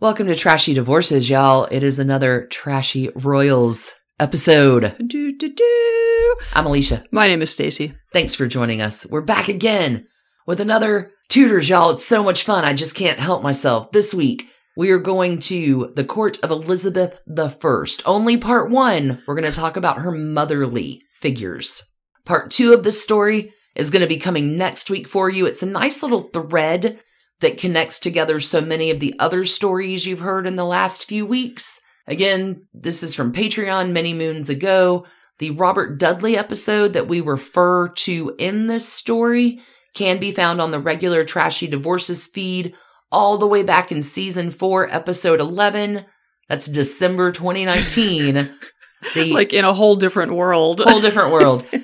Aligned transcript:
Welcome 0.00 0.28
to 0.28 0.36
Trashy 0.36 0.74
Divorces, 0.74 1.28
y'all. 1.28 1.66
It 1.72 1.82
is 1.82 1.98
another 1.98 2.46
Trashy 2.52 3.10
Royals 3.16 3.92
episode. 4.20 4.94
Do, 5.04 5.36
do, 5.36 5.52
do. 5.52 6.36
I'm 6.54 6.66
Alicia. 6.66 7.02
My 7.10 7.26
name 7.26 7.42
is 7.42 7.50
Stacy. 7.50 7.96
Thanks 8.12 8.32
for 8.32 8.46
joining 8.46 8.80
us. 8.80 9.04
We're 9.06 9.22
back 9.22 9.48
again 9.48 10.06
with 10.46 10.60
another 10.60 11.10
Tudors, 11.28 11.68
y'all. 11.68 11.90
It's 11.90 12.04
so 12.04 12.22
much 12.22 12.44
fun. 12.44 12.64
I 12.64 12.74
just 12.74 12.94
can't 12.94 13.18
help 13.18 13.42
myself. 13.42 13.90
This 13.90 14.14
week, 14.14 14.44
we 14.76 14.90
are 14.90 15.00
going 15.00 15.40
to 15.40 15.92
the 15.96 16.04
court 16.04 16.38
of 16.44 16.52
Elizabeth 16.52 17.20
I. 17.36 17.86
Only 18.06 18.36
part 18.36 18.70
one, 18.70 19.20
we're 19.26 19.34
going 19.34 19.50
to 19.50 19.60
talk 19.60 19.76
about 19.76 19.98
her 19.98 20.12
motherly 20.12 21.02
figures. 21.14 21.82
Part 22.24 22.52
two 22.52 22.72
of 22.72 22.84
this 22.84 23.02
story 23.02 23.52
is 23.74 23.90
going 23.90 24.02
to 24.02 24.08
be 24.08 24.18
coming 24.18 24.56
next 24.56 24.90
week 24.90 25.08
for 25.08 25.28
you. 25.28 25.44
It's 25.46 25.64
a 25.64 25.66
nice 25.66 26.04
little 26.04 26.28
thread 26.28 27.00
that 27.40 27.58
connects 27.58 27.98
together 27.98 28.40
so 28.40 28.60
many 28.60 28.90
of 28.90 29.00
the 29.00 29.14
other 29.18 29.44
stories 29.44 30.06
you've 30.06 30.20
heard 30.20 30.46
in 30.46 30.56
the 30.56 30.64
last 30.64 31.06
few 31.06 31.24
weeks. 31.24 31.80
Again, 32.06 32.62
this 32.72 33.02
is 33.02 33.14
from 33.14 33.32
Patreon 33.32 33.92
many 33.92 34.14
moons 34.14 34.48
ago. 34.48 35.06
The 35.38 35.50
Robert 35.50 35.98
Dudley 35.98 36.36
episode 36.36 36.94
that 36.94 37.06
we 37.06 37.20
refer 37.20 37.88
to 37.88 38.34
in 38.38 38.66
this 38.66 38.88
story 38.88 39.60
can 39.94 40.18
be 40.18 40.32
found 40.32 40.60
on 40.60 40.70
the 40.70 40.80
regular 40.80 41.24
Trashy 41.24 41.66
Divorces 41.66 42.26
feed 42.26 42.74
all 43.12 43.38
the 43.38 43.46
way 43.46 43.62
back 43.62 43.92
in 43.92 44.02
season 44.02 44.50
four, 44.50 44.92
episode 44.92 45.40
11. 45.40 46.04
That's 46.48 46.66
December 46.66 47.30
2019. 47.30 48.34
the 49.14 49.32
Like 49.32 49.52
in 49.52 49.64
a 49.64 49.74
whole 49.74 49.96
different 49.96 50.32
world. 50.32 50.80
whole 50.80 51.00
different 51.00 51.30
world. 51.32 51.64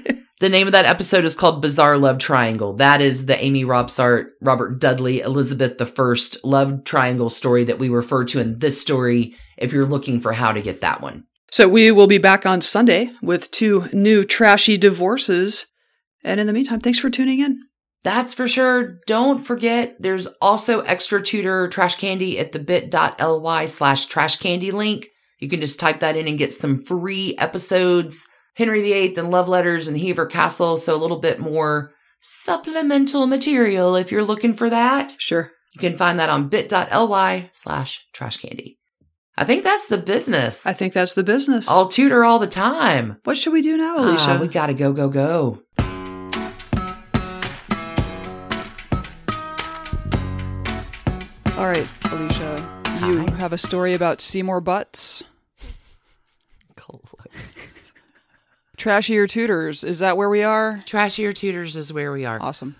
The 0.45 0.51
name 0.51 0.69
of 0.69 0.73
that 0.73 0.85
episode 0.85 1.25
is 1.25 1.35
called 1.35 1.63
Bizarre 1.63 1.97
Love 1.97 2.19
Triangle. 2.19 2.75
That 2.75 3.01
is 3.01 3.25
the 3.25 3.43
Amy 3.43 3.65
Robsart, 3.65 4.27
Robert 4.43 4.79
Dudley, 4.79 5.21
Elizabeth 5.21 5.81
I 5.81 6.15
love 6.47 6.85
triangle 6.85 7.31
story 7.31 7.65
that 7.65 7.79
we 7.79 7.89
refer 7.89 8.27
to 8.27 8.41
in 8.41 8.59
this 8.59 8.79
story 8.79 9.37
if 9.57 9.73
you're 9.73 9.87
looking 9.87 10.21
for 10.21 10.35
how 10.35 10.53
to 10.53 10.61
get 10.61 10.83
that 10.83 11.01
one. 11.01 11.25
so 11.51 11.67
we 11.67 11.91
will 11.91 12.07
be 12.07 12.19
back 12.19 12.45
on 12.45 12.61
Sunday 12.61 13.11
with 13.23 13.51
two 13.53 13.89
new 13.95 14.23
trashy 14.23 14.77
divorces. 14.77 15.65
And 16.23 16.39
in 16.39 16.47
the 16.47 16.53
meantime, 16.53 16.81
thanks 16.81 16.99
for 16.99 17.09
tuning 17.09 17.41
in. 17.41 17.63
That's 18.03 18.35
for 18.35 18.47
sure. 18.47 18.99
Don't 19.07 19.39
forget, 19.39 19.97
there's 19.99 20.27
also 20.43 20.81
extra 20.81 21.23
Tudor 21.23 21.69
trash 21.69 21.95
candy 21.95 22.39
at 22.39 22.53
the 22.53 22.59
bit.ly 22.59 23.65
slash 23.65 24.05
trash 24.05 24.37
candy 24.37 24.73
link. 24.73 25.09
You 25.41 25.49
can 25.49 25.61
just 25.61 25.81
type 25.81 26.01
that 26.01 26.19
in 26.19 26.29
and 26.29 26.37
get 26.37 26.53
some 26.53 26.83
free 26.83 27.35
episodes. 27.39 28.27
Henry 28.55 28.83
VIII 28.83 29.17
and 29.17 29.31
love 29.31 29.49
letters 29.49 29.89
and 29.89 29.99
Hever 29.99 30.27
Castle. 30.27 30.77
So 30.77 30.95
a 30.95 30.99
little 30.99 31.19
bit 31.19 31.41
more 31.41 31.93
supplemental 32.21 33.27
material 33.27 33.97
if 33.97 34.11
you're 34.13 34.25
looking 34.25 34.55
for 34.55 34.71
that. 34.71 35.17
Sure. 35.19 35.51
You 35.75 35.81
can 35.81 35.97
find 35.97 36.19
that 36.21 36.31
on 36.31 36.49
bit.ly 36.49 37.51
slash 37.53 38.05
trash 38.13 38.37
candy. 38.37 38.79
I 39.37 39.45
think 39.45 39.65
that's 39.65 39.89
the 39.89 39.99
business. 39.99 40.65
I 40.65 40.73
think 40.73 40.93
that's 40.93 41.15
the 41.15 41.25
business. 41.25 41.69
I'll 41.69 41.89
tutor 41.89 42.25
all 42.25 42.39
the 42.39 42.47
time. 42.47 43.17
what 43.25 43.37
should 43.37 43.53
we 43.53 43.63
do 43.63 43.77
now, 43.77 43.99
Alicia? 43.99 44.31
Ah, 44.31 44.41
we 44.41 44.47
gotta 44.47 44.75
go, 44.75 44.93
go, 44.93 45.09
go. 45.09 45.61
All 51.57 51.67
right, 51.71 51.87
Alicia. 52.11 52.83
You 53.07 53.19
Hi. 53.27 53.31
have 53.37 53.53
a 53.53 53.59
story 53.59 53.95
about 53.95 54.21
Seymour 54.21 54.61
Butts. 54.61 55.23
Close. 56.77 57.74
Trashier 58.85 59.27
Tudors. 59.27 59.83
Is 59.83 60.01
that 60.01 60.19
where 60.19 60.29
we 60.29 60.43
are? 60.43 60.83
Trashier 60.85 61.35
Tudors 61.35 61.75
is 61.75 61.91
where 61.91 62.13
we 62.13 62.27
are. 62.27 62.37
Awesome. 62.43 62.77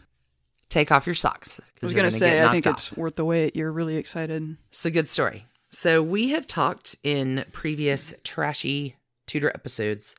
Take 0.69 0.93
off 0.93 1.07
your 1.07 1.15
socks. 1.15 1.61
I 1.61 1.87
was 1.87 1.95
going 1.95 2.11
to 2.11 2.15
say, 2.15 2.43
I 2.45 2.51
think 2.51 2.67
it's 2.67 2.93
worth 2.93 3.17
the 3.17 3.25
wait. 3.25 3.57
You're 3.57 3.73
really 3.73 3.97
excited. 3.97 4.59
It's 4.71 4.85
a 4.85 4.91
good 4.91 5.09
story. 5.09 5.47
So 5.71 6.03
we 6.03 6.29
have 6.31 6.47
talked 6.47 6.97
in 7.03 7.47
previous 7.53 8.13
trashy 8.23 8.97
Tudor 9.27 9.49
episodes 9.55 10.15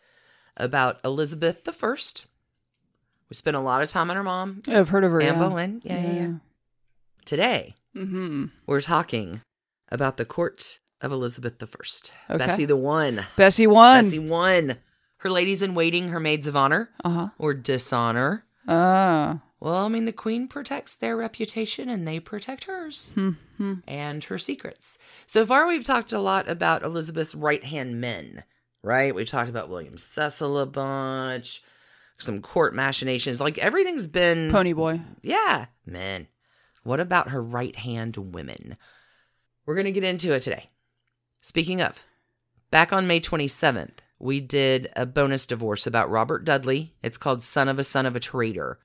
about 0.58 1.00
Elizabeth 1.05 1.66
the 1.66 1.72
First. 1.72 2.25
We 3.30 3.36
spent 3.36 3.55
a 3.55 3.60
lot 3.60 3.83
of 3.83 3.89
time 3.89 4.10
on 4.10 4.15
her 4.15 4.23
mom, 4.23 4.64
I've 4.67 4.89
heard 4.89 5.04
of 5.04 5.11
her. 5.11 5.21
Anne 5.21 5.36
yeah. 5.36 5.39
Boleyn. 5.48 5.81
Yeah, 5.83 6.02
yeah, 6.02 6.14
yeah. 6.14 6.31
Today 7.26 7.76
Mm-hmm. 7.95 8.45
we're 8.65 8.81
talking 8.81 9.42
about 9.89 10.17
the 10.17 10.26
court 10.26 10.80
of 11.02 11.11
Elizabeth 11.11 11.60
the 11.60 11.67
First. 11.67 12.11
Okay. 12.30 12.37
Bessie 12.39 12.65
the 12.65 12.76
One. 12.76 13.26
Bessie 13.36 13.67
won. 13.67 14.05
Bessie 14.05 14.20
One. 14.20 14.77
Her 15.25 15.31
ladies 15.31 15.63
in 15.63 15.73
waiting, 15.73 16.09
her 16.09 16.19
maids 16.19 16.45
of 16.45 16.55
honor 16.55 16.91
Uh 17.03 17.09
huh. 17.09 17.30
or 17.39 17.55
dishonor. 17.55 18.45
Ah. 18.67 19.41
Well, 19.59 19.83
I 19.83 19.87
mean, 19.87 20.05
the 20.05 20.11
queen 20.13 20.47
protects 20.47 20.93
their 20.93 21.17
reputation 21.17 21.89
and 21.89 22.08
they 22.08 22.19
protect 22.19 22.65
hers 22.65 23.11
Hmm. 23.15 23.73
and 23.87 24.23
her 24.25 24.37
secrets. 24.37 24.99
So 25.25 25.43
far, 25.43 25.65
we've 25.65 25.83
talked 25.83 26.13
a 26.13 26.19
lot 26.19 26.47
about 26.47 26.83
Elizabeth's 26.83 27.33
right 27.33 27.63
hand 27.63 27.99
men, 27.99 28.43
right? 28.83 29.15
We've 29.15 29.27
talked 29.27 29.49
about 29.49 29.67
William 29.67 29.97
Cecil 29.97 30.59
a 30.59 30.67
bunch, 30.67 31.63
some 32.19 32.39
court 32.43 32.75
machinations. 32.75 33.39
Like 33.39 33.57
everything's 33.57 34.05
been. 34.05 34.52
Pony 34.52 34.73
boy. 34.73 35.02
Yeah, 35.23 35.65
men. 35.87 36.27
What 36.83 36.99
about 36.99 37.30
her 37.30 37.42
right 37.42 37.75
hand 37.75 38.15
women? 38.15 38.77
We're 39.65 39.73
going 39.73 39.86
to 39.86 39.92
get 39.92 40.03
into 40.03 40.33
it 40.33 40.42
today. 40.43 40.69
Speaking 41.42 41.81
of, 41.81 41.97
back 42.69 42.93
on 42.93 43.07
May 43.07 43.19
27th, 43.19 44.02
we 44.25 44.41
did 44.41 44.89
a 44.95 45.05
bonus 45.05 45.45
divorce 45.45 45.86
about 45.87 46.09
Robert 46.09 46.43
Dudley. 46.43 46.93
It's 47.03 47.17
called 47.17 47.41
Son 47.43 47.69
of 47.69 47.80
a 47.80 47.83
Son 47.83 48.05
of 48.05 48.15
a 48.15 48.19
Traitor. 48.19 48.80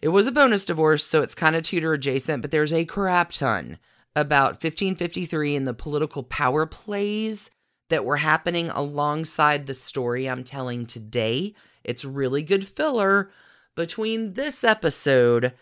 It 0.00 0.08
was 0.08 0.26
a 0.26 0.32
bonus 0.32 0.66
divorce, 0.66 1.04
so 1.04 1.22
it's 1.22 1.34
kind 1.34 1.54
of 1.54 1.62
Tudor 1.62 1.92
adjacent, 1.92 2.42
but 2.42 2.50
there's 2.50 2.72
a 2.72 2.84
crap 2.84 3.30
ton 3.32 3.78
about 4.16 4.54
1553 4.54 5.54
and 5.56 5.66
the 5.68 5.74
political 5.74 6.22
power 6.24 6.66
plays 6.66 7.50
that 7.88 8.04
were 8.04 8.16
happening 8.16 8.68
alongside 8.70 9.66
the 9.66 9.74
story 9.74 10.28
I'm 10.28 10.42
telling 10.44 10.86
today. 10.86 11.54
It's 11.84 12.04
really 12.04 12.42
good 12.42 12.66
filler 12.66 13.30
between 13.74 14.32
this 14.32 14.64
episode 14.64 15.52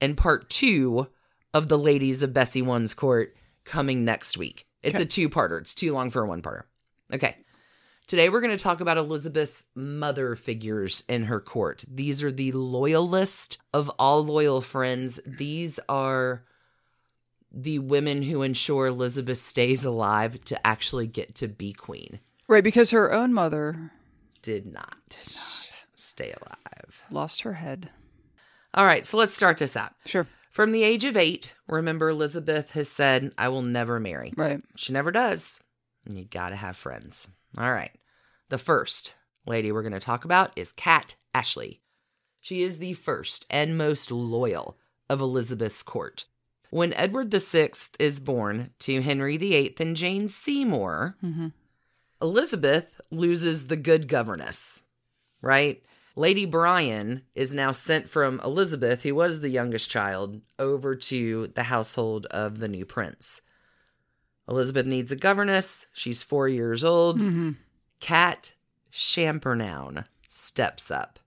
and 0.00 0.16
part 0.16 0.50
two 0.50 1.06
of 1.54 1.68
the 1.68 1.78
Ladies 1.78 2.22
of 2.22 2.32
Bessie 2.32 2.62
One's 2.62 2.94
Court 2.94 3.34
coming 3.64 4.04
next 4.04 4.36
week. 4.36 4.66
It's 4.82 4.96
Okay. 4.96 5.04
a 5.04 5.06
two 5.06 5.28
parter, 5.28 5.60
it's 5.60 5.74
too 5.74 5.92
long 5.92 6.10
for 6.10 6.22
a 6.22 6.28
one 6.28 6.42
parter. 6.42 6.62
Okay. 7.12 7.36
Today, 8.06 8.28
we're 8.28 8.40
going 8.40 8.56
to 8.56 8.62
talk 8.62 8.80
about 8.80 8.98
Elizabeth's 8.98 9.64
mother 9.74 10.36
figures 10.36 11.02
in 11.08 11.24
her 11.24 11.40
court. 11.40 11.84
These 11.92 12.22
are 12.22 12.30
the 12.30 12.52
loyalist 12.52 13.58
of 13.74 13.88
all 13.98 14.24
loyal 14.24 14.60
friends. 14.60 15.18
These 15.26 15.80
are 15.88 16.44
the 17.50 17.80
women 17.80 18.22
who 18.22 18.42
ensure 18.42 18.86
Elizabeth 18.86 19.38
stays 19.38 19.84
alive 19.84 20.40
to 20.44 20.64
actually 20.66 21.08
get 21.08 21.34
to 21.36 21.48
be 21.48 21.72
queen. 21.72 22.20
Right, 22.46 22.62
because 22.62 22.92
her 22.92 23.12
own 23.12 23.32
mother 23.32 23.90
Did 24.40 24.66
not, 24.72 24.94
stay 25.10 26.32
alive. 26.32 27.02
lost 27.10 27.40
her 27.40 27.54
head. 27.54 27.90
All 28.72 28.84
right, 28.84 29.04
so 29.04 29.16
let's 29.16 29.34
start 29.34 29.58
this 29.58 29.74
out. 29.76 29.94
Sure. 30.04 30.28
From 30.52 30.70
the 30.70 30.84
age 30.84 31.04
of 31.04 31.16
eight, 31.16 31.54
remember 31.66 32.08
Elizabeth 32.08 32.70
has 32.70 32.88
said, 32.88 33.32
I 33.36 33.48
will 33.48 33.62
never 33.62 33.98
marry. 33.98 34.32
Right. 34.36 34.60
She 34.76 34.92
never 34.92 35.10
does. 35.10 35.58
And 36.04 36.16
you 36.16 36.24
gotta 36.24 36.54
have 36.56 36.76
friends. 36.76 37.26
All 37.58 37.72
right. 37.72 37.92
The 38.48 38.58
first 38.58 39.14
lady 39.46 39.72
we're 39.72 39.82
gonna 39.82 40.00
talk 40.00 40.24
about 40.24 40.52
is 40.56 40.72
Kat 40.72 41.16
Ashley. 41.34 41.80
She 42.40 42.62
is 42.62 42.78
the 42.78 42.92
first 42.94 43.44
and 43.50 43.76
most 43.76 44.10
loyal 44.10 44.76
of 45.08 45.20
Elizabeth's 45.20 45.82
court. 45.82 46.26
When 46.70 46.92
Edward 46.94 47.32
VI 47.32 47.70
is 47.98 48.20
born 48.20 48.70
to 48.80 49.00
Henry 49.00 49.36
VIII 49.36 49.74
and 49.80 49.96
Jane 49.96 50.28
Seymour, 50.28 51.16
Mm-hmm. 51.24 51.48
Elizabeth 52.22 53.00
loses 53.10 53.66
the 53.66 53.76
good 53.76 54.08
governess, 54.08 54.82
right? 55.42 55.82
Lady 56.16 56.46
Bryan 56.46 57.22
is 57.34 57.52
now 57.52 57.72
sent 57.72 58.08
from 58.08 58.40
Elizabeth, 58.42 59.02
who 59.02 59.14
was 59.14 59.40
the 59.40 59.50
youngest 59.50 59.90
child, 59.90 60.40
over 60.58 60.94
to 60.96 61.48
the 61.48 61.64
household 61.64 62.24
of 62.26 62.58
the 62.58 62.68
new 62.68 62.86
prince. 62.86 63.42
Elizabeth 64.48 64.86
needs 64.86 65.10
a 65.10 65.16
governess. 65.16 65.86
She's 65.92 66.22
four 66.22 66.48
years 66.48 66.84
old. 66.84 67.18
Mm-hmm. 67.18 67.52
Kat 68.00 68.52
Champernowne 68.92 70.04
steps 70.28 70.90
up. 70.90 71.18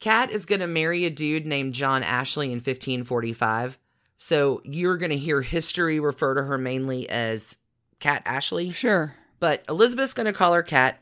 Kat 0.00 0.30
is 0.30 0.46
going 0.46 0.60
to 0.60 0.66
marry 0.66 1.04
a 1.04 1.10
dude 1.10 1.46
named 1.46 1.74
John 1.74 2.02
Ashley 2.02 2.46
in 2.46 2.58
1545. 2.58 3.78
So 4.16 4.60
you're 4.64 4.96
going 4.96 5.10
to 5.10 5.16
hear 5.16 5.42
history 5.42 6.00
refer 6.00 6.34
to 6.34 6.42
her 6.42 6.58
mainly 6.58 7.08
as 7.08 7.56
Kat 8.00 8.22
Ashley. 8.24 8.70
Sure. 8.70 9.14
But 9.40 9.64
Elizabeth's 9.68 10.14
going 10.14 10.26
to 10.26 10.32
call 10.32 10.52
her 10.54 10.62
Kat, 10.62 11.00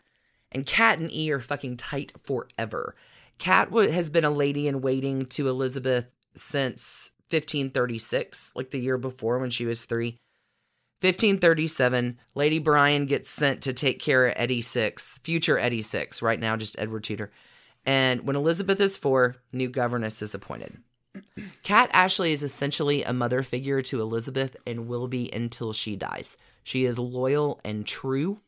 and 0.52 0.66
Kat 0.66 0.98
and 0.98 1.10
E 1.12 1.30
are 1.32 1.40
fucking 1.40 1.76
tight 1.78 2.12
forever. 2.22 2.94
Kat 3.38 3.70
wa- 3.70 3.88
has 3.88 4.10
been 4.10 4.24
a 4.24 4.30
lady 4.30 4.68
in 4.68 4.80
waiting 4.80 5.26
to 5.26 5.48
Elizabeth 5.48 6.06
since 6.34 7.10
1536, 7.30 8.52
like 8.54 8.70
the 8.70 8.78
year 8.78 8.98
before 8.98 9.38
when 9.38 9.50
she 9.50 9.66
was 9.66 9.84
three. 9.84 10.18
1537, 11.00 12.18
Lady 12.34 12.58
Bryan 12.58 13.04
gets 13.04 13.28
sent 13.28 13.62
to 13.62 13.74
take 13.74 14.00
care 14.00 14.26
of 14.26 14.34
Eddie 14.36 14.62
Six, 14.62 15.18
future 15.18 15.58
Eddie 15.58 15.82
Six, 15.82 16.22
right 16.22 16.40
now 16.40 16.56
just 16.56 16.74
Edward 16.78 17.04
Tudor. 17.04 17.30
And 17.84 18.26
when 18.26 18.34
Elizabeth 18.34 18.80
is 18.80 18.96
four, 18.96 19.36
new 19.52 19.68
governess 19.68 20.22
is 20.22 20.34
appointed. 20.34 20.78
Kat 21.62 21.90
Ashley 21.92 22.32
is 22.32 22.42
essentially 22.42 23.02
a 23.02 23.12
mother 23.12 23.42
figure 23.42 23.82
to 23.82 24.00
Elizabeth 24.00 24.56
and 24.66 24.88
will 24.88 25.06
be 25.06 25.30
until 25.32 25.72
she 25.72 25.96
dies. 25.96 26.38
She 26.64 26.86
is 26.86 26.98
loyal 26.98 27.60
and 27.62 27.86
true. 27.86 28.38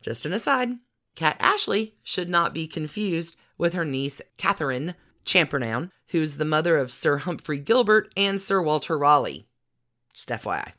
Just 0.00 0.24
an 0.24 0.32
aside, 0.32 0.70
Kat 1.16 1.36
Ashley 1.38 1.94
should 2.02 2.30
not 2.30 2.54
be 2.54 2.66
confused 2.66 3.36
with 3.58 3.74
her 3.74 3.84
niece 3.84 4.22
Catherine 4.38 4.94
Champernowne, 5.24 5.90
who's 6.08 6.36
the 6.36 6.44
mother 6.44 6.76
of 6.76 6.92
Sir 6.92 7.18
Humphrey 7.18 7.58
Gilbert 7.58 8.12
and 8.16 8.40
Sir 8.40 8.62
Walter 8.62 8.96
Raleigh. 8.96 9.46
Just 10.14 10.28
FYI. 10.28 10.72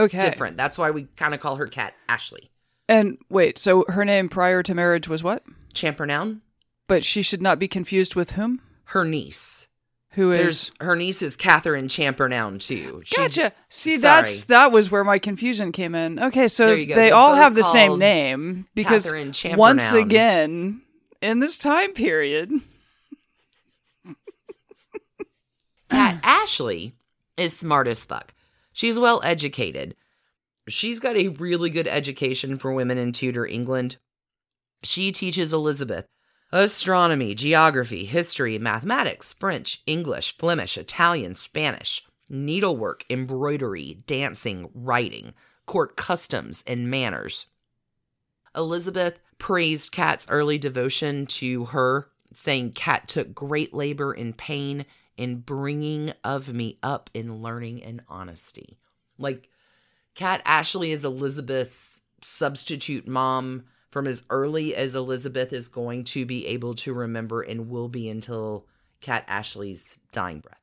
Okay. 0.00 0.28
Different. 0.30 0.56
That's 0.56 0.76
why 0.78 0.90
we 0.90 1.04
kind 1.16 1.34
of 1.34 1.40
call 1.40 1.56
her 1.56 1.66
cat 1.66 1.94
Ashley. 2.08 2.50
And 2.88 3.18
wait, 3.28 3.58
so 3.58 3.84
her 3.88 4.04
name 4.04 4.28
prior 4.28 4.62
to 4.62 4.74
marriage 4.74 5.08
was 5.08 5.22
what? 5.22 5.42
Champernowne, 5.74 6.40
But 6.88 7.04
she 7.04 7.22
should 7.22 7.40
not 7.42 7.58
be 7.58 7.68
confused 7.68 8.14
with 8.14 8.32
whom? 8.32 8.60
her 8.86 9.04
niece. 9.04 9.68
Who 10.14 10.32
is 10.32 10.38
There's 10.38 10.72
her 10.80 10.96
niece 10.96 11.22
is 11.22 11.36
Catherine 11.36 11.86
Champernowne 11.86 12.58
too. 12.58 13.00
She- 13.04 13.14
Gotcha. 13.14 13.52
See, 13.68 13.90
Sorry. 13.90 14.00
that's 14.00 14.46
that 14.46 14.72
was 14.72 14.90
where 14.90 15.04
my 15.04 15.20
confusion 15.20 15.70
came 15.70 15.94
in. 15.94 16.18
Okay, 16.18 16.48
so 16.48 16.66
There 16.66 16.76
you 16.76 16.86
go. 16.86 16.96
they 16.96 17.02
They're 17.06 17.14
all 17.14 17.36
have 17.36 17.54
the 17.54 17.62
same 17.62 17.96
name 18.00 18.66
because 18.74 19.12
once 19.56 19.92
again 19.92 20.82
in 21.22 21.38
this 21.38 21.58
time 21.58 21.92
period, 21.92 22.50
Kat 25.90 26.18
Ashley 26.24 26.94
is 27.36 27.56
smart 27.56 27.86
as 27.86 28.02
fuck. 28.04 28.34
She's 28.80 28.98
well 28.98 29.20
educated. 29.22 29.94
She's 30.66 31.00
got 31.00 31.14
a 31.14 31.28
really 31.28 31.68
good 31.68 31.86
education 31.86 32.56
for 32.56 32.72
women 32.72 32.96
in 32.96 33.12
Tudor 33.12 33.46
England. 33.46 33.98
She 34.82 35.12
teaches 35.12 35.52
Elizabeth 35.52 36.06
astronomy, 36.50 37.34
geography, 37.34 38.06
history, 38.06 38.58
mathematics, 38.58 39.34
French, 39.34 39.82
English, 39.86 40.38
Flemish, 40.38 40.78
Italian, 40.78 41.34
Spanish, 41.34 42.02
needlework, 42.30 43.04
embroidery, 43.10 44.02
dancing, 44.06 44.70
writing, 44.72 45.34
court 45.66 45.98
customs, 45.98 46.64
and 46.66 46.90
manners. 46.90 47.44
Elizabeth 48.56 49.20
praised 49.36 49.92
Kat's 49.92 50.26
early 50.30 50.56
devotion 50.56 51.26
to 51.26 51.66
her, 51.66 52.08
saying 52.32 52.72
Kat 52.72 53.08
took 53.08 53.34
great 53.34 53.74
labor 53.74 54.12
and 54.12 54.34
pain 54.38 54.86
in 55.20 55.36
bringing 55.36 56.14
of 56.24 56.48
me 56.48 56.78
up 56.82 57.10
in 57.12 57.42
learning 57.42 57.82
and 57.82 58.00
honesty. 58.08 58.78
Like, 59.18 59.50
Cat 60.14 60.40
Ashley 60.46 60.92
is 60.92 61.04
Elizabeth's 61.04 62.00
substitute 62.22 63.06
mom 63.06 63.64
from 63.90 64.06
as 64.06 64.22
early 64.30 64.74
as 64.74 64.94
Elizabeth 64.94 65.52
is 65.52 65.68
going 65.68 66.04
to 66.04 66.24
be 66.24 66.46
able 66.46 66.72
to 66.72 66.94
remember 66.94 67.42
and 67.42 67.68
will 67.68 67.88
be 67.88 68.08
until 68.08 68.66
Cat 69.02 69.24
Ashley's 69.28 69.98
dying 70.10 70.40
breath. 70.40 70.56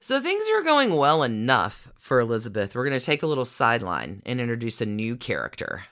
So 0.00 0.20
things 0.20 0.44
are 0.54 0.62
going 0.62 0.94
well 0.94 1.22
enough 1.22 1.90
for 1.96 2.20
Elizabeth. 2.20 2.74
We're 2.74 2.86
going 2.86 3.00
to 3.00 3.04
take 3.04 3.22
a 3.22 3.26
little 3.26 3.46
sideline 3.46 4.22
and 4.26 4.38
introduce 4.38 4.82
a 4.82 4.86
new 4.86 5.16
character 5.16 5.84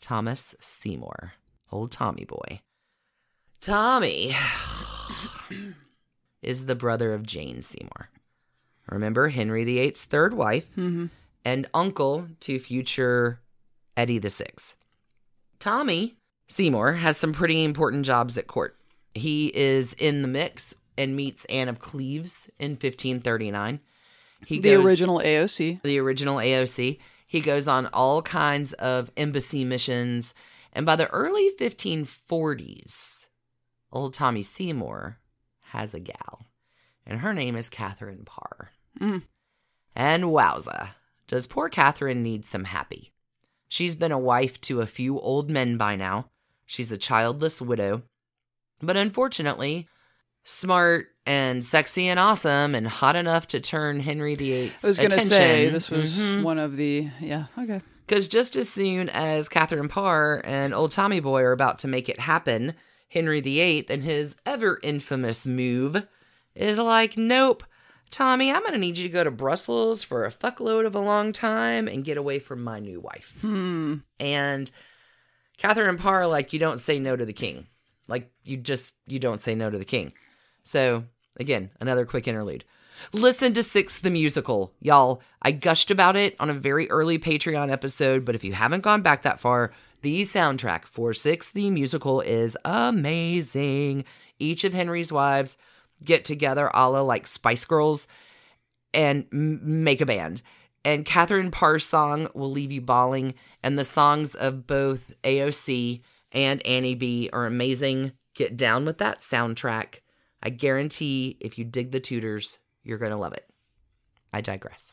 Thomas 0.00 0.54
Seymour, 0.60 1.34
old 1.70 1.92
Tommy 1.92 2.24
boy. 2.24 2.62
Tommy 3.60 4.34
is 6.44 6.66
the 6.66 6.74
brother 6.74 7.12
of 7.12 7.24
Jane 7.24 7.62
Seymour. 7.62 8.10
Remember 8.90 9.28
Henry 9.28 9.64
VIII's 9.64 10.04
third 10.04 10.34
wife 10.34 10.66
Mhm. 10.76 11.10
and 11.44 11.66
uncle 11.74 12.28
to 12.40 12.58
future 12.58 13.40
Eddie 13.96 14.18
VI. 14.18 14.74
Tommy 15.58 16.16
Seymour 16.48 16.92
has 16.94 17.16
some 17.16 17.32
pretty 17.32 17.64
important 17.64 18.04
jobs 18.04 18.36
at 18.36 18.46
court. 18.46 18.76
He 19.14 19.50
is 19.54 19.94
in 19.94 20.22
the 20.22 20.28
mix 20.28 20.74
and 20.98 21.16
meets 21.16 21.44
Anne 21.46 21.68
of 21.68 21.78
Cleves 21.78 22.50
in 22.58 22.76
1539. 22.76 23.80
He 24.46 24.58
the 24.60 24.72
goes- 24.72 24.84
original 24.86 25.20
AOC. 25.20 25.80
the 25.82 25.98
original 25.98 26.36
AOC. 26.40 26.98
He 27.26 27.40
goes 27.40 27.66
on 27.66 27.86
all 27.88 28.20
kinds 28.22 28.74
of 28.74 29.10
embassy 29.16 29.64
missions. 29.64 30.34
And 30.72 30.84
by 30.84 30.96
the 30.96 31.08
early 31.10 31.50
1540s, 31.58 33.26
old 33.92 34.12
Tommy 34.14 34.42
Seymour 34.42 35.18
has 35.74 35.92
a 35.94 36.00
gal. 36.00 36.46
And 37.06 37.20
her 37.20 37.34
name 37.34 37.56
is 37.56 37.68
Catherine 37.68 38.22
Parr. 38.24 38.70
Mm. 39.00 39.22
And 39.94 40.24
wowza, 40.24 40.90
does 41.28 41.46
poor 41.46 41.68
Catherine 41.68 42.22
need 42.22 42.46
some 42.46 42.64
happy? 42.64 43.12
She's 43.68 43.94
been 43.94 44.12
a 44.12 44.18
wife 44.18 44.60
to 44.62 44.80
a 44.80 44.86
few 44.86 45.18
old 45.20 45.50
men 45.50 45.76
by 45.76 45.96
now. 45.96 46.30
She's 46.64 46.92
a 46.92 46.96
childless 46.98 47.60
widow. 47.60 48.02
But 48.80 48.96
unfortunately, 48.96 49.88
smart 50.44 51.08
and 51.26 51.64
sexy 51.64 52.06
and 52.08 52.20
awesome 52.20 52.74
and 52.74 52.86
hot 52.86 53.16
enough 53.16 53.48
to 53.48 53.60
turn 53.60 54.00
Henry 54.00 54.34
VIII's 54.34 54.84
I 54.84 54.86
was 54.88 54.98
going 54.98 55.10
to 55.10 55.20
say 55.20 55.68
this 55.70 55.90
was 55.90 56.18
Mhm. 56.18 56.42
one 56.42 56.58
of 56.58 56.76
the 56.76 57.08
yeah 57.20 57.46
okay. 57.58 57.80
Because 58.06 58.28
just 58.28 58.54
as 58.56 58.68
soon 58.68 59.08
as 59.08 59.48
Catherine 59.48 59.88
Parr 59.88 60.42
and 60.44 60.74
old 60.74 60.90
Tommy 60.92 61.20
Boy 61.20 61.40
are 61.40 61.52
about 61.52 61.78
to 61.80 61.88
make 61.88 62.08
it 62.10 62.20
happen, 62.20 62.74
Henry 63.14 63.40
VIII 63.40 63.86
and 63.88 64.02
his 64.02 64.36
ever 64.44 64.80
infamous 64.82 65.46
move 65.46 66.06
is 66.54 66.78
like, 66.78 67.16
nope, 67.16 67.62
Tommy, 68.10 68.52
I'm 68.52 68.60
going 68.62 68.74
to 68.74 68.78
need 68.78 68.98
you 68.98 69.08
to 69.08 69.12
go 69.12 69.24
to 69.24 69.30
Brussels 69.30 70.04
for 70.04 70.24
a 70.24 70.30
fuckload 70.30 70.84
of 70.84 70.94
a 70.94 71.00
long 71.00 71.32
time 71.32 71.88
and 71.88 72.04
get 72.04 72.16
away 72.16 72.40
from 72.40 72.62
my 72.62 72.80
new 72.80 73.00
wife. 73.00 73.34
Hmm. 73.40 73.98
And 74.20 74.70
Catherine 75.58 75.96
Parr, 75.96 76.26
like, 76.26 76.52
you 76.52 76.58
don't 76.58 76.80
say 76.80 76.98
no 76.98 77.16
to 77.16 77.24
the 77.24 77.32
king. 77.32 77.68
Like, 78.08 78.30
you 78.42 78.56
just, 78.56 78.94
you 79.06 79.18
don't 79.18 79.40
say 79.40 79.54
no 79.54 79.70
to 79.70 79.78
the 79.78 79.84
king. 79.84 80.12
So, 80.64 81.04
again, 81.38 81.70
another 81.80 82.04
quick 82.04 82.28
interlude. 82.28 82.64
Listen 83.12 83.52
to 83.54 83.62
Six 83.62 84.00
the 84.00 84.10
Musical. 84.10 84.72
Y'all, 84.80 85.20
I 85.42 85.52
gushed 85.52 85.90
about 85.90 86.16
it 86.16 86.36
on 86.38 86.50
a 86.50 86.54
very 86.54 86.90
early 86.90 87.18
Patreon 87.18 87.70
episode, 87.70 88.24
but 88.24 88.34
if 88.34 88.44
you 88.44 88.52
haven't 88.52 88.82
gone 88.82 89.02
back 89.02 89.22
that 89.22 89.40
far, 89.40 89.72
the 90.04 90.20
soundtrack 90.20 90.84
for 90.84 91.14
Six 91.14 91.50
the 91.50 91.70
Musical 91.70 92.20
is 92.20 92.58
amazing. 92.62 94.04
Each 94.38 94.62
of 94.62 94.74
Henry's 94.74 95.10
wives 95.10 95.56
get 96.04 96.26
together 96.26 96.70
a 96.74 96.90
la 96.90 97.00
like 97.00 97.26
Spice 97.26 97.64
Girls 97.64 98.06
and 98.92 99.24
m- 99.32 99.82
make 99.82 100.02
a 100.02 100.06
band. 100.06 100.42
And 100.84 101.06
Catherine 101.06 101.50
Parr's 101.50 101.86
song 101.86 102.28
will 102.34 102.50
leave 102.50 102.70
you 102.70 102.82
bawling, 102.82 103.32
and 103.62 103.78
the 103.78 103.84
songs 103.86 104.34
of 104.34 104.66
both 104.66 105.14
AOC 105.24 106.02
and 106.32 106.64
Annie 106.66 106.94
B 106.94 107.30
are 107.32 107.46
amazing. 107.46 108.12
Get 108.34 108.58
down 108.58 108.84
with 108.84 108.98
that 108.98 109.20
soundtrack. 109.20 110.00
I 110.42 110.50
guarantee 110.50 111.38
if 111.40 111.56
you 111.56 111.64
dig 111.64 111.92
the 111.92 112.00
Tudors, 112.00 112.58
you're 112.82 112.98
going 112.98 113.12
to 113.12 113.16
love 113.16 113.32
it. 113.32 113.48
I 114.34 114.42
digress. 114.42 114.84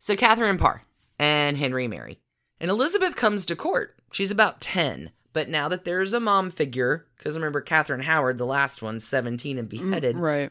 So, 0.00 0.16
Catherine 0.16 0.58
Parr 0.58 0.82
and 1.20 1.56
Henry 1.56 1.86
marry, 1.86 2.18
and 2.62 2.70
Elizabeth 2.70 3.16
comes 3.16 3.44
to 3.46 3.56
court. 3.56 3.94
She's 4.12 4.30
about 4.30 4.60
10, 4.60 5.10
but 5.32 5.48
now 5.48 5.68
that 5.68 5.84
there's 5.84 6.12
a 6.12 6.20
mom 6.20 6.50
figure, 6.50 7.06
because 7.18 7.34
remember, 7.34 7.60
Catherine 7.60 8.02
Howard, 8.02 8.38
the 8.38 8.46
last 8.46 8.80
one, 8.80 9.00
17 9.00 9.58
and 9.58 9.68
mm, 9.68 9.70
beheaded, 9.70 10.16
Right. 10.16 10.50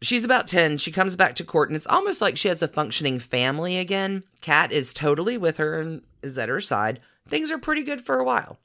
She's 0.00 0.24
about 0.24 0.48
10. 0.48 0.78
She 0.78 0.90
comes 0.90 1.14
back 1.14 1.36
to 1.36 1.44
court, 1.44 1.68
and 1.68 1.76
it's 1.76 1.86
almost 1.86 2.20
like 2.20 2.36
she 2.36 2.48
has 2.48 2.60
a 2.60 2.68
functioning 2.68 3.20
family 3.20 3.78
again. 3.78 4.24
Kat 4.40 4.72
is 4.72 4.92
totally 4.92 5.36
with 5.36 5.58
her 5.58 5.80
and 5.80 6.02
is 6.22 6.36
at 6.38 6.48
her 6.48 6.60
side. 6.60 7.00
Things 7.28 7.52
are 7.52 7.58
pretty 7.58 7.82
good 7.82 8.00
for 8.00 8.18
a 8.18 8.24
while. 8.24 8.58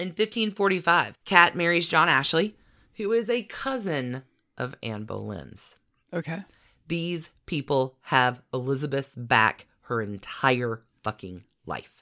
In 0.00 0.08
1545, 0.08 1.14
Kat 1.24 1.54
marries 1.54 1.86
John 1.86 2.08
Ashley, 2.08 2.56
who 2.94 3.12
is 3.12 3.30
a 3.30 3.44
cousin 3.44 4.22
of 4.58 4.74
Anne 4.82 5.04
Boleyn's. 5.04 5.76
Okay. 6.12 6.42
These 6.88 7.30
people 7.46 7.96
have 8.02 8.42
Elizabeth's 8.52 9.14
back 9.14 9.66
her 9.82 10.02
entire 10.02 10.82
fucking 11.04 11.44
life. 11.66 11.99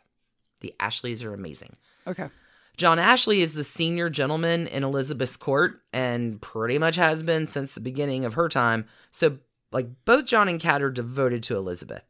The 0.60 0.74
Ashleys 0.80 1.22
are 1.22 1.34
amazing. 1.34 1.76
Okay. 2.06 2.28
John 2.76 3.00
Ashley 3.00 3.42
is 3.42 3.54
the 3.54 3.64
senior 3.64 4.08
gentleman 4.08 4.68
in 4.68 4.84
Elizabeth's 4.84 5.36
court 5.36 5.80
and 5.92 6.40
pretty 6.40 6.78
much 6.78 6.94
has 6.94 7.24
been 7.24 7.46
since 7.48 7.74
the 7.74 7.80
beginning 7.80 8.24
of 8.24 8.34
her 8.34 8.48
time. 8.48 8.86
So, 9.10 9.38
like, 9.72 9.88
both 10.04 10.26
John 10.26 10.48
and 10.48 10.60
Kat 10.60 10.80
are 10.80 10.90
devoted 10.90 11.42
to 11.44 11.56
Elizabeth. 11.56 12.04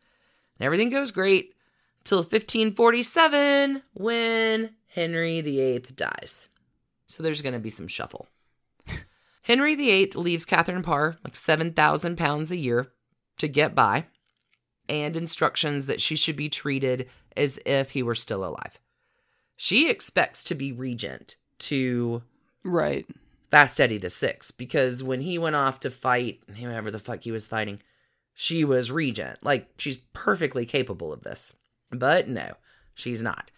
And 0.58 0.66
everything 0.66 0.90
goes 0.90 1.10
great 1.10 1.54
till 2.04 2.18
1547 2.18 3.82
when 3.94 4.74
Henry 4.88 5.40
VIII 5.40 5.86
dies. 5.96 6.48
So, 7.06 7.22
there's 7.22 7.40
going 7.40 7.54
to 7.54 7.58
be 7.58 7.70
some 7.70 7.88
shuffle. 7.88 8.28
Henry 9.42 9.74
VIII 9.74 10.12
leaves 10.16 10.44
Catherine 10.44 10.82
Parr 10.82 11.16
like 11.24 11.34
7,000 11.34 12.16
pounds 12.16 12.52
a 12.52 12.56
year 12.58 12.88
to 13.38 13.48
get 13.48 13.74
by 13.74 14.04
and 14.88 15.16
instructions 15.16 15.86
that 15.86 16.00
she 16.00 16.16
should 16.16 16.36
be 16.36 16.48
treated 16.48 17.08
as 17.38 17.58
if 17.64 17.90
he 17.90 18.02
were 18.02 18.14
still 18.14 18.44
alive. 18.44 18.78
She 19.56 19.88
expects 19.88 20.42
to 20.44 20.54
be 20.54 20.72
regent 20.72 21.36
to 21.60 22.22
Right. 22.64 23.06
Fast 23.50 23.80
Eddie 23.80 23.98
the 23.98 24.10
Sixth 24.10 24.56
because 24.58 25.02
when 25.02 25.22
he 25.22 25.38
went 25.38 25.56
off 25.56 25.80
to 25.80 25.90
fight 25.90 26.40
whoever 26.58 26.90
the 26.90 26.98
fuck 26.98 27.22
he 27.24 27.30
was 27.30 27.46
fighting, 27.46 27.80
she 28.34 28.62
was 28.62 28.92
regent. 28.92 29.38
Like 29.42 29.68
she's 29.78 29.96
perfectly 30.12 30.66
capable 30.66 31.12
of 31.12 31.22
this, 31.22 31.52
but 31.90 32.28
no, 32.28 32.54
she's 32.94 33.22
not. 33.22 33.50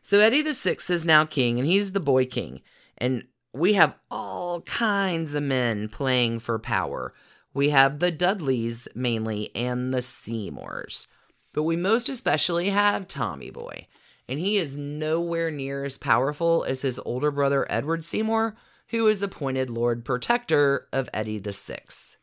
So 0.00 0.18
Eddie 0.18 0.42
the 0.42 0.54
Sixth 0.54 0.88
is 0.88 1.04
now 1.04 1.26
king, 1.26 1.58
and 1.58 1.68
he's 1.68 1.92
the 1.92 2.00
boy 2.00 2.24
king, 2.24 2.62
and 2.96 3.24
we 3.52 3.74
have 3.74 3.94
all 4.10 4.62
kinds 4.62 5.34
of 5.34 5.42
men 5.42 5.88
playing 5.88 6.40
for 6.40 6.58
power. 6.58 7.12
we 7.52 7.70
have 7.70 7.98
the 7.98 8.10
Dudleys 8.10 8.88
mainly 8.94 9.50
and 9.54 9.92
the 9.92 10.02
Seymours. 10.02 11.06
But 11.52 11.64
we 11.64 11.76
most 11.76 12.08
especially 12.08 12.68
have 12.70 13.08
Tommy 13.08 13.50
Boy. 13.50 13.86
And 14.28 14.38
he 14.38 14.58
is 14.58 14.76
nowhere 14.76 15.50
near 15.50 15.84
as 15.84 15.98
powerful 15.98 16.64
as 16.64 16.82
his 16.82 17.00
older 17.00 17.30
brother 17.32 17.66
Edward 17.68 18.04
Seymour, 18.04 18.54
who 18.88 19.08
is 19.08 19.22
appointed 19.22 19.70
Lord 19.70 20.04
Protector 20.04 20.86
of 20.92 21.10
Eddie 21.12 21.40
the 21.40 21.52
Sixth. 21.52 22.16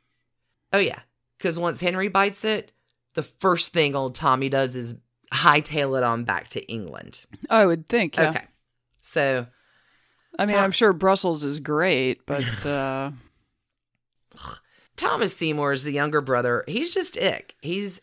Oh, 0.72 0.78
yeah, 0.78 1.00
because 1.38 1.60
once 1.60 1.82
Henry 1.82 2.08
bites 2.08 2.46
it, 2.46 2.72
the 3.14 3.24
first 3.24 3.74
thing 3.74 3.96
old 3.96 4.16
Tommy 4.16 4.48
does 4.48 4.76
is 4.76 4.94
hightail 5.34 5.98
it 5.98 6.04
on 6.04 6.24
back 6.24 6.48
to 6.50 6.66
England. 6.72 7.26
I 7.50 7.66
would 7.66 7.88
think. 7.88 8.16
Yeah. 8.16 8.30
Okay. 8.30 8.46
So 9.02 9.48
I 10.38 10.46
mean, 10.46 10.56
Tom- 10.56 10.66
I'm 10.66 10.72
sure 10.72 10.94
Brussels 10.94 11.44
is 11.44 11.60
great, 11.60 12.26
but 12.26 12.66
uh, 12.66 13.12
Thomas 14.96 15.36
Seymour 15.36 15.74
is 15.74 15.84
the 15.84 15.92
younger 15.92 16.22
brother. 16.22 16.64
He's 16.68 16.94
just 16.94 17.18
ick. 17.18 17.56
He's 17.62 18.02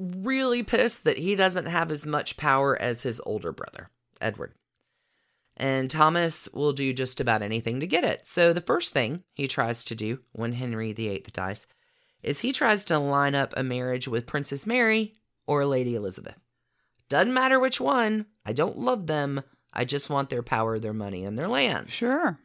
really 0.00 0.62
pissed 0.62 1.04
that 1.04 1.18
he 1.18 1.36
doesn't 1.36 1.66
have 1.66 1.90
as 1.90 2.06
much 2.06 2.36
power 2.36 2.80
as 2.80 3.02
his 3.02 3.20
older 3.26 3.52
brother, 3.52 3.90
Edward. 4.20 4.54
And 5.56 5.90
Thomas 5.90 6.48
will 6.54 6.72
do 6.72 6.94
just 6.94 7.20
about 7.20 7.42
anything 7.42 7.80
to 7.80 7.86
get 7.86 8.02
it. 8.02 8.26
So 8.26 8.52
the 8.52 8.62
first 8.62 8.94
thing 8.94 9.24
he 9.34 9.46
tries 9.46 9.84
to 9.84 9.94
do 9.94 10.20
when 10.32 10.52
Henry 10.52 10.92
VIII 10.92 11.26
dies 11.32 11.66
is 12.22 12.40
he 12.40 12.52
tries 12.52 12.84
to 12.86 12.98
line 12.98 13.34
up 13.34 13.52
a 13.56 13.62
marriage 13.62 14.08
with 14.08 14.26
Princess 14.26 14.66
Mary 14.66 15.14
or 15.46 15.66
Lady 15.66 15.94
Elizabeth. 15.94 16.38
Doesn't 17.10 17.34
matter 17.34 17.60
which 17.60 17.80
one. 17.80 18.26
I 18.46 18.52
don't 18.52 18.78
love 18.78 19.06
them. 19.06 19.42
I 19.72 19.84
just 19.84 20.08
want 20.08 20.30
their 20.30 20.42
power, 20.42 20.78
their 20.78 20.94
money, 20.94 21.24
and 21.24 21.38
their 21.38 21.48
lands. 21.48 21.92
sure. 21.92 22.38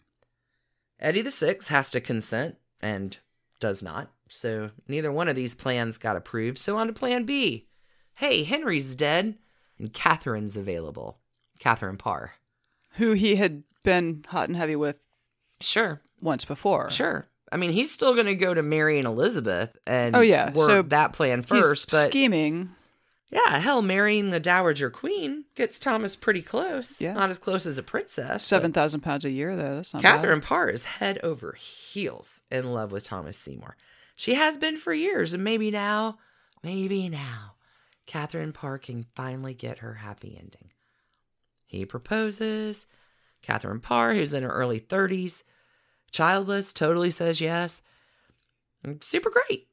Eddie 0.99 1.21
the 1.21 1.31
Sixth 1.31 1.69
has 1.69 1.89
to 1.91 2.01
consent 2.01 2.55
and 2.81 3.17
does 3.59 3.83
not. 3.83 4.11
So 4.29 4.71
neither 4.87 5.11
one 5.11 5.27
of 5.27 5.35
these 5.35 5.55
plans 5.55 5.97
got 5.97 6.15
approved. 6.15 6.57
So 6.57 6.77
on 6.77 6.87
to 6.87 6.93
plan 6.93 7.25
B. 7.25 7.67
Hey, 8.15 8.43
Henry's 8.43 8.95
dead 8.95 9.35
and 9.77 9.93
Catherine's 9.93 10.57
available. 10.57 11.19
Catherine 11.59 11.97
Parr. 11.97 12.33
Who 12.93 13.11
he 13.13 13.35
had 13.35 13.63
been 13.83 14.23
hot 14.27 14.47
and 14.49 14.57
heavy 14.57 14.75
with 14.75 14.99
Sure, 15.61 16.01
once 16.21 16.43
before. 16.45 16.89
sure. 16.91 17.27
I 17.51 17.57
mean, 17.57 17.71
he's 17.71 17.91
still 17.91 18.13
going 18.13 18.25
to 18.25 18.35
go 18.35 18.53
to 18.53 18.61
Mary 18.63 18.97
and 18.97 19.07
Elizabeth 19.07 19.77
and 19.85 20.15
Oh, 20.15 20.19
yeah. 20.21 20.51
work 20.51 20.65
So 20.67 20.81
that 20.81 21.13
plan 21.13 21.43
first. 21.43 21.91
But 21.91 22.09
scheming. 22.09 22.71
yeah, 23.29 23.59
hell, 23.59 23.81
marrying 23.81 24.31
the 24.31 24.39
Dowager 24.39 24.89
Queen 24.89 25.45
gets 25.55 25.79
Thomas 25.79 26.15
pretty 26.15 26.41
close. 26.41 26.99
Yeah. 26.99 27.13
Not 27.13 27.29
as 27.29 27.37
close 27.37 27.65
as 27.65 27.77
a 27.77 27.83
princess. 27.83 28.43
Seven 28.43 28.73
thousand 28.73 29.01
pounds 29.01 29.23
a 29.23 29.29
year, 29.29 29.55
though. 29.55 29.75
That's 29.75 29.93
not 29.93 30.01
Catherine 30.03 30.41
Parr 30.41 30.69
is 30.69 30.83
head 30.83 31.19
over 31.23 31.53
heels 31.53 32.41
in 32.51 32.73
love 32.73 32.91
with 32.91 33.03
Thomas 33.05 33.37
Seymour. 33.37 33.77
She 34.15 34.35
has 34.35 34.57
been 34.57 34.77
for 34.77 34.93
years, 34.93 35.33
and 35.33 35.43
maybe 35.43 35.71
now, 35.71 36.17
maybe 36.63 37.09
now, 37.09 37.55
Catherine 38.05 38.53
Parr 38.53 38.77
can 38.77 39.05
finally 39.15 39.53
get 39.53 39.79
her 39.79 39.95
happy 39.95 40.37
ending. 40.39 40.71
He 41.65 41.85
proposes. 41.85 42.85
Catherine 43.41 43.79
Parr, 43.79 44.13
who's 44.13 44.33
in 44.33 44.43
her 44.43 44.49
early 44.49 44.79
30s, 44.79 45.43
childless, 46.11 46.73
totally 46.73 47.11
says 47.11 47.41
yes. 47.41 47.81
Super 49.01 49.29
great. 49.29 49.67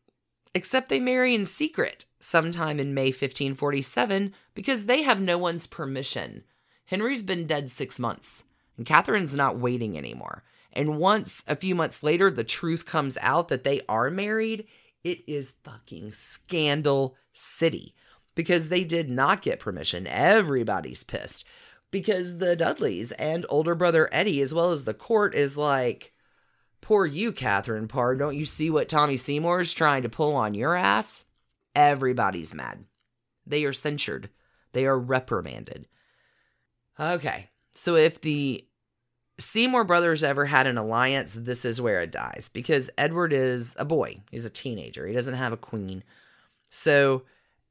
Except 0.55 0.89
they 0.89 0.99
marry 0.99 1.35
in 1.35 1.47
secret 1.47 2.05
sometime 2.21 2.79
in 2.79 2.95
May 2.95 3.07
1547 3.07 4.35
because 4.55 4.87
they 4.87 5.03
have 5.03 5.21
no 5.21 5.39
one's 5.39 5.67
permission. 5.67 6.45
Henry's 6.87 7.23
been 7.23 7.47
dead 7.47 7.71
six 7.71 7.99
months, 7.99 8.45
and 8.77 8.85
Catherine's 8.85 9.35
not 9.35 9.59
waiting 9.59 9.97
anymore. 9.97 10.43
And 10.73 10.99
once 10.99 11.43
a 11.47 11.57
few 11.57 11.75
months 11.75 12.03
later, 12.03 12.31
the 12.31 12.45
truth 12.45 12.87
comes 12.87 13.19
out 13.21 13.49
that 13.49 13.65
they 13.65 13.83
are 13.89 14.11
married, 14.11 14.67
it 15.05 15.23
is 15.27 15.55
fucking 15.65 16.13
scandal 16.13 17.17
city 17.33 17.95
because 18.35 18.69
they 18.69 18.85
did 18.85 19.11
not 19.11 19.43
get 19.43 19.61
permission. 19.61 20.07
Everybody's 20.07 21.05
pissed 21.05 21.45
because 21.91 22.39
the 22.39 22.57
Dudleys 22.57 23.13
and 23.13 23.45
older 23.49 23.75
brother 23.75 24.09
Eddie, 24.13 24.41
as 24.41 24.55
well 24.55 24.71
as 24.71 24.85
the 24.85 24.95
court, 24.95 25.35
is 25.35 25.57
like, 25.57 26.13
Poor 26.81 27.07
you, 27.07 27.31
Catherine 27.31 27.87
Parr. 27.87 28.17
Don't 28.17 28.37
you 28.37 28.45
see 28.45 28.69
what 28.69 28.89
Tommy 28.89 29.17
Seymour 29.17 29.61
is 29.61 29.73
trying 29.73 30.03
to 30.03 30.09
pull 30.09 30.35
on 30.35 30.55
your 30.55 30.75
ass? 30.75 31.25
Everybody's 31.77 32.53
mad. 32.53 32.85
They 33.47 33.65
are 33.65 33.73
censured. 33.73 34.31
They 34.73 34.85
are 34.87 34.99
reprimanded. 34.99 35.87
Okay, 36.99 37.51
so 37.75 37.95
if 37.95 38.21
the 38.21 38.67
Seymour 39.39 39.85
brothers 39.85 40.23
ever 40.23 40.45
had 40.45 40.67
an 40.67 40.79
alliance, 40.79 41.35
this 41.35 41.65
is 41.65 41.81
where 41.81 42.03
it 42.03 42.11
dies 42.11 42.51
because 42.53 42.91
Edward 42.99 43.33
is 43.33 43.75
a 43.79 43.85
boy. 43.85 44.21
He's 44.31 44.45
a 44.45 44.51
teenager. 44.51 45.07
He 45.07 45.15
doesn't 45.15 45.35
have 45.35 45.53
a 45.53 45.57
queen. 45.57 46.05
So 46.71 47.23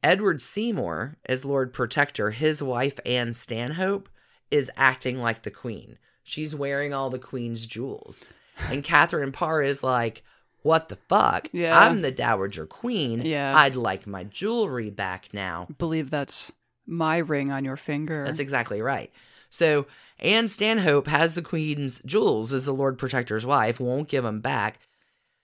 Edward 0.03 0.41
Seymour, 0.41 1.17
as 1.25 1.45
Lord 1.45 1.73
Protector, 1.73 2.31
his 2.31 2.61
wife 2.63 2.99
Anne 3.05 3.33
Stanhope, 3.33 4.09
is 4.49 4.71
acting 4.75 5.21
like 5.21 5.43
the 5.43 5.51
queen. 5.51 5.97
She's 6.23 6.55
wearing 6.55 6.93
all 6.93 7.09
the 7.09 7.19
queen's 7.19 7.65
jewels. 7.65 8.25
And 8.69 8.83
Catherine 8.83 9.31
Parr 9.31 9.61
is 9.61 9.83
like, 9.83 10.23
what 10.63 10.89
the 10.89 10.97
fuck? 11.07 11.47
Yeah. 11.51 11.77
I'm 11.77 12.01
the 12.01 12.11
Dowager 12.11 12.65
Queen. 12.65 13.21
Yeah. 13.25 13.55
I'd 13.55 13.75
like 13.75 14.05
my 14.05 14.23
jewelry 14.25 14.89
back 14.89 15.29
now. 15.33 15.67
believe 15.77 16.09
that's 16.09 16.51
my 16.85 17.17
ring 17.17 17.51
on 17.51 17.65
your 17.65 17.77
finger. 17.77 18.23
That's 18.25 18.39
exactly 18.39 18.81
right. 18.81 19.11
So 19.49 19.87
Anne 20.21 20.47
Stanhope 20.47 21.07
has 21.07 21.33
the 21.33 21.41
Queen's 21.41 22.01
jewels 22.05 22.53
as 22.53 22.65
the 22.65 22.73
Lord 22.73 22.97
Protector's 22.97 23.45
wife, 23.45 23.79
won't 23.79 24.09
give 24.09 24.23
them 24.23 24.39
back. 24.39 24.79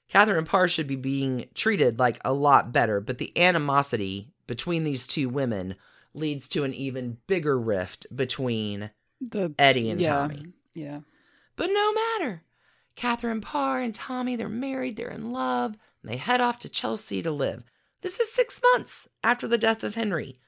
Catherine 0.08 0.46
Parr 0.46 0.68
should 0.68 0.88
be 0.88 0.96
being 0.96 1.50
treated 1.56 2.00
like 2.00 2.20
a 2.24 2.34
lot 2.34 2.72
better, 2.72 3.02
but 3.02 3.18
the 3.18 3.38
animosity 3.38 4.32
between 4.46 4.84
these 4.84 5.08
two 5.08 5.30
women 5.30 5.76
leads 6.14 6.48
to 6.50 6.64
an 6.64 6.74
even 6.74 7.18
bigger 7.28 7.60
rift 7.60 8.08
between 8.16 8.90
the 9.20 9.54
Eddie 9.60 9.90
and 9.90 10.00
yeah, 10.00 10.16
Tommy. 10.16 10.46
Yeah. 10.74 11.00
But 11.56 11.68
no 11.68 11.94
matter. 11.94 12.44
Catherine 12.96 13.42
Parr 13.42 13.82
and 13.82 13.94
Tommy, 13.94 14.36
they're 14.36 14.50
married, 14.50 14.96
they're 14.96 15.10
in 15.10 15.32
love, 15.32 15.78
and 16.02 16.12
they 16.12 16.18
head 16.18 16.42
off 16.42 16.60
to 16.60 16.70
Chelsea 16.70 17.22
to 17.22 17.32
live. 17.32 17.64
This 18.02 18.20
is 18.20 18.32
six 18.32 18.60
months 18.74 19.08
after 19.24 19.48
the 19.48 19.58
death 19.58 19.84
of 19.84 19.96
Henry. 19.96 20.40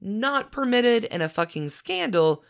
Not 0.00 0.52
permitted 0.52 1.04
in 1.04 1.20
a 1.20 1.28
fucking 1.28 1.68
scandal. 1.68 2.44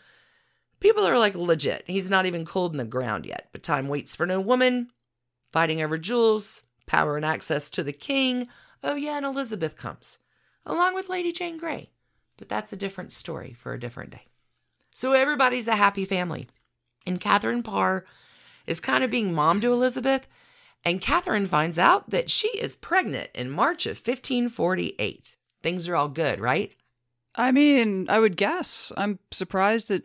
People 0.83 1.07
are 1.07 1.17
like 1.17 1.33
legit. 1.33 1.85
He's 1.87 2.09
not 2.09 2.25
even 2.25 2.45
cold 2.45 2.73
in 2.73 2.77
the 2.77 2.83
ground 2.83 3.25
yet, 3.25 3.47
but 3.53 3.63
time 3.63 3.87
waits 3.87 4.17
for 4.17 4.25
no 4.25 4.41
woman. 4.41 4.89
Fighting 5.53 5.81
over 5.81 5.97
jewels, 5.97 6.61
power 6.87 7.15
and 7.15 7.25
access 7.25 7.69
to 7.69 7.83
the 7.83 7.93
king. 7.93 8.49
Oh, 8.83 8.95
yeah, 8.95 9.15
and 9.15 9.25
Elizabeth 9.25 9.77
comes, 9.77 10.19
along 10.65 10.93
with 10.93 11.07
Lady 11.07 11.31
Jane 11.31 11.55
Grey. 11.55 11.91
But 12.35 12.49
that's 12.49 12.73
a 12.73 12.75
different 12.75 13.13
story 13.13 13.53
for 13.53 13.71
a 13.71 13.79
different 13.79 14.09
day. 14.09 14.23
So 14.93 15.13
everybody's 15.13 15.69
a 15.69 15.77
happy 15.77 16.03
family. 16.03 16.49
And 17.07 17.21
Catherine 17.21 17.63
Parr 17.63 18.03
is 18.67 18.81
kind 18.81 19.05
of 19.05 19.09
being 19.09 19.33
mom 19.33 19.61
to 19.61 19.71
Elizabeth. 19.71 20.27
And 20.83 20.99
Catherine 20.99 21.47
finds 21.47 21.79
out 21.79 22.09
that 22.09 22.29
she 22.29 22.49
is 22.57 22.75
pregnant 22.75 23.29
in 23.33 23.49
March 23.49 23.85
of 23.85 23.95
1548. 23.95 25.37
Things 25.61 25.87
are 25.87 25.95
all 25.95 26.09
good, 26.09 26.41
right? 26.41 26.75
I 27.35 27.53
mean, 27.53 28.07
I 28.09 28.19
would 28.19 28.35
guess. 28.35 28.91
I'm 28.97 29.19
surprised 29.31 29.89
it. 29.89 30.03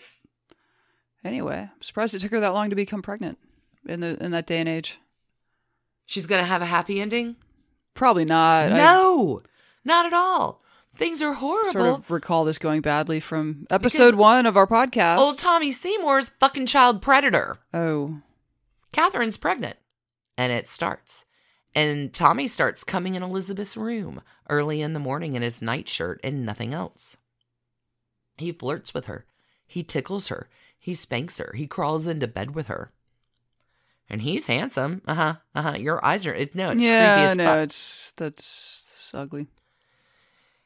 Anyway, 1.25 1.69
I'm 1.75 1.83
surprised 1.83 2.15
it 2.15 2.21
took 2.21 2.31
her 2.31 2.41
that 2.41 2.55
long 2.55 2.71
to 2.71 2.77
become 2.77 3.03
pregnant 3.03 3.39
in 3.87 4.01
the 4.01 4.23
in 4.23 4.31
that 4.33 4.47
day 4.47 4.59
and 4.59 4.69
age. 4.69 4.99
She's 6.07 6.27
going 6.27 6.41
to 6.41 6.47
have 6.49 6.63
a 6.63 6.67
happy 6.67 7.01
ending? 7.01 7.37
Probably 7.95 8.25
not. 8.25 8.73
I 8.73 8.77
no, 8.77 9.41
not 9.85 10.07
at 10.07 10.13
all. 10.13 10.63
Things 10.95 11.21
are 11.21 11.35
horrible. 11.35 11.71
sort 11.73 11.87
of 11.99 12.11
recall 12.11 12.45
this 12.45 12.59
going 12.59 12.81
badly 12.81 13.21
from 13.21 13.67
episode 13.71 14.15
one 14.15 14.47
of 14.47 14.57
our 14.57 14.67
podcast. 14.67 15.19
Old 15.19 15.39
Tommy 15.39 15.71
Seymour's 15.71 16.31
fucking 16.41 16.67
child 16.67 17.03
predator. 17.03 17.59
oh, 17.75 18.21
Catherine's 18.93 19.37
pregnant. 19.37 19.77
And 20.37 20.53
it 20.53 20.69
starts. 20.69 21.25
And 21.75 22.13
Tommy 22.15 22.49
starts 22.49 22.85
coming 22.85 23.15
in 23.15 23.23
Elizabeth's 23.23 23.77
room 23.77 24.23
early 24.49 24.81
in 24.81 24.93
the 24.93 24.99
morning 24.99 25.35
in 25.35 25.43
his 25.43 25.61
nightshirt 25.61 26.21
and 26.25 26.47
nothing 26.47 26.73
else. 26.73 27.17
He 28.39 28.53
flirts 28.53 28.95
with 28.95 29.07
her. 29.07 29.27
He 29.67 29.83
tickles 29.83 30.29
her. 30.29 30.49
He 30.79 30.95
spanks 30.95 31.39
her. 31.39 31.53
He 31.57 31.67
crawls 31.67 32.07
into 32.07 32.27
bed 32.27 32.55
with 32.55 32.69
her. 32.69 32.93
And 34.09 34.23
he's 34.23 34.47
handsome. 34.47 35.03
Uh 35.07 35.15
huh. 35.15 35.35
Uh 35.55 35.63
huh. 35.63 35.77
Your 35.79 36.05
eyes 36.05 36.27
are. 36.27 36.35
It, 36.35 36.55
no, 36.55 36.69
it's 36.69 36.77
creepy 36.77 36.87
yeah, 36.87 37.29
as 37.31 37.37
no, 37.37 37.45
fuck. 37.45 37.59
it's 37.59 38.13
that's, 38.13 38.87
that's 38.91 39.15
ugly. 39.15 39.47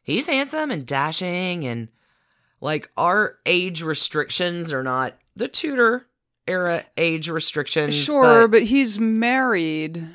He's 0.02 0.26
handsome 0.26 0.70
and 0.70 0.86
dashing 0.86 1.66
and 1.66 1.88
like 2.60 2.90
our 2.96 3.38
age 3.44 3.82
restrictions 3.82 4.72
are 4.72 4.84
not 4.84 5.18
the 5.34 5.48
Tudor 5.48 6.06
era 6.46 6.84
age 6.96 7.28
restrictions. 7.28 7.94
Sure, 7.94 8.48
but, 8.48 8.62
he's 8.62 8.98
married. 8.98 10.06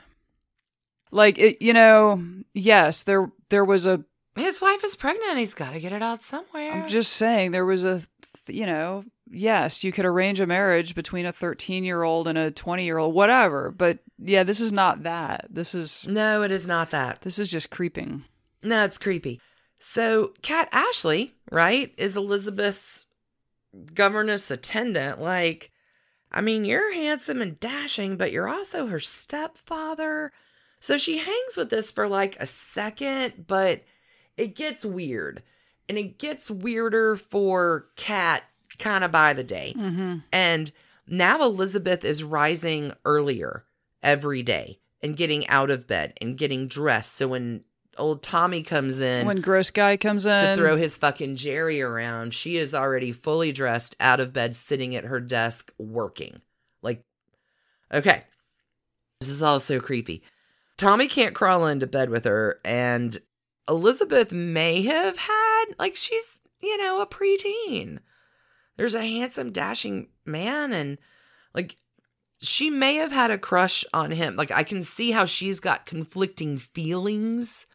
Like 1.11 1.37
it, 1.37 1.61
you 1.61 1.73
know, 1.73 2.23
yes, 2.53 3.03
there 3.03 3.31
there 3.49 3.65
was 3.65 3.85
a. 3.85 4.03
his 4.35 4.61
wife 4.61 4.83
is 4.83 4.95
pregnant. 4.95 5.37
He's 5.37 5.53
got 5.53 5.71
to 5.71 5.79
get 5.79 5.93
it 5.93 6.01
out 6.01 6.21
somewhere. 6.21 6.71
I'm 6.71 6.87
just 6.87 7.13
saying 7.13 7.51
there 7.51 7.65
was 7.65 7.85
a 7.85 8.01
you 8.47 8.65
know, 8.65 9.03
yes, 9.31 9.83
you 9.83 9.91
could 9.91 10.05
arrange 10.05 10.39
a 10.39 10.47
marriage 10.47 10.95
between 10.95 11.25
a 11.25 11.31
13 11.31 11.83
year 11.83 12.03
old 12.03 12.27
and 12.27 12.37
a 12.37 12.51
20 12.51 12.85
year 12.85 12.97
old, 12.97 13.13
whatever. 13.13 13.71
But 13.71 13.99
yeah, 14.19 14.43
this 14.43 14.59
is 14.59 14.71
not 14.71 15.03
that. 15.03 15.47
This 15.49 15.75
is 15.75 16.05
No, 16.07 16.43
it 16.43 16.51
is 16.51 16.67
not 16.67 16.91
that. 16.91 17.21
this 17.21 17.39
is 17.39 17.47
just 17.49 17.69
creeping. 17.69 18.23
No, 18.63 18.83
it's 18.83 18.97
creepy. 18.97 19.39
So, 19.79 20.33
Cat 20.41 20.69
Ashley, 20.71 21.35
right, 21.51 21.93
is 21.97 22.17
Elizabeth's 22.17 23.05
governess 23.93 24.49
attendant. 24.49 25.21
Like, 25.21 25.71
I 26.31 26.41
mean, 26.41 26.65
you're 26.65 26.93
handsome 26.93 27.41
and 27.41 27.59
dashing, 27.59 28.17
but 28.17 28.31
you're 28.31 28.49
also 28.49 28.87
her 28.87 28.99
stepfather. 28.99 30.31
So 30.79 30.97
she 30.97 31.17
hangs 31.17 31.55
with 31.55 31.69
this 31.69 31.91
for 31.91 32.07
like 32.07 32.37
a 32.39 32.45
second, 32.45 33.45
but 33.47 33.83
it 34.35 34.55
gets 34.55 34.83
weird. 34.83 35.43
And 35.89 35.97
it 35.97 36.17
gets 36.17 36.51
weirder 36.51 37.15
for 37.15 37.87
Kat 37.95 38.43
kind 38.79 39.03
of 39.03 39.11
by 39.11 39.33
the 39.33 39.43
day. 39.43 39.73
Mm-hmm. 39.77 40.17
And 40.31 40.71
now 41.07 41.41
Elizabeth 41.41 42.03
is 42.03 42.23
rising 42.23 42.93
earlier 43.05 43.63
every 44.03 44.43
day 44.43 44.79
and 45.01 45.17
getting 45.17 45.47
out 45.47 45.69
of 45.69 45.87
bed 45.87 46.13
and 46.21 46.37
getting 46.37 46.67
dressed. 46.67 47.15
So 47.15 47.29
when 47.29 47.63
old 47.97 48.21
Tommy 48.21 48.61
comes 48.61 48.99
in 48.99 49.25
When 49.25 49.41
gross 49.41 49.71
guy 49.71 49.97
comes 49.97 50.25
in, 50.25 50.41
to 50.41 50.55
throw 50.55 50.77
his 50.77 50.97
fucking 50.97 51.35
Jerry 51.35 51.81
around, 51.81 52.33
she 52.33 52.57
is 52.57 52.75
already 52.75 53.11
fully 53.11 53.51
dressed, 53.51 53.95
out 53.99 54.19
of 54.19 54.33
bed, 54.33 54.55
sitting 54.55 54.95
at 54.95 55.05
her 55.05 55.19
desk, 55.19 55.71
working. 55.77 56.41
Like, 56.81 57.03
okay. 57.91 58.23
This 59.19 59.29
is 59.29 59.41
all 59.41 59.59
so 59.59 59.79
creepy. 59.79 60.21
Tommy 60.77 61.07
can't 61.07 61.33
crawl 61.33 61.65
into 61.65 61.87
bed 61.87 62.11
with 62.11 62.25
her, 62.25 62.59
and 62.63 63.17
Elizabeth 63.67 64.31
may 64.31 64.83
have 64.83 65.17
had, 65.17 65.65
like, 65.79 65.95
she's, 65.95 66.39
you 66.61 66.77
know, 66.77 67.01
a 67.01 67.07
preteen. 67.07 67.97
There's 68.77 68.95
a 68.95 69.01
handsome, 69.01 69.51
dashing 69.51 70.07
man, 70.25 70.71
and, 70.71 70.97
like, 71.53 71.75
she 72.41 72.69
may 72.69 72.95
have 72.95 73.11
had 73.11 73.31
a 73.31 73.37
crush 73.37 73.83
on 73.93 74.11
him. 74.11 74.35
Like, 74.35 74.51
I 74.51 74.63
can 74.63 74.83
see 74.83 75.11
how 75.11 75.25
she's 75.25 75.59
got 75.59 75.85
conflicting 75.87 76.59
feelings, 76.59 77.65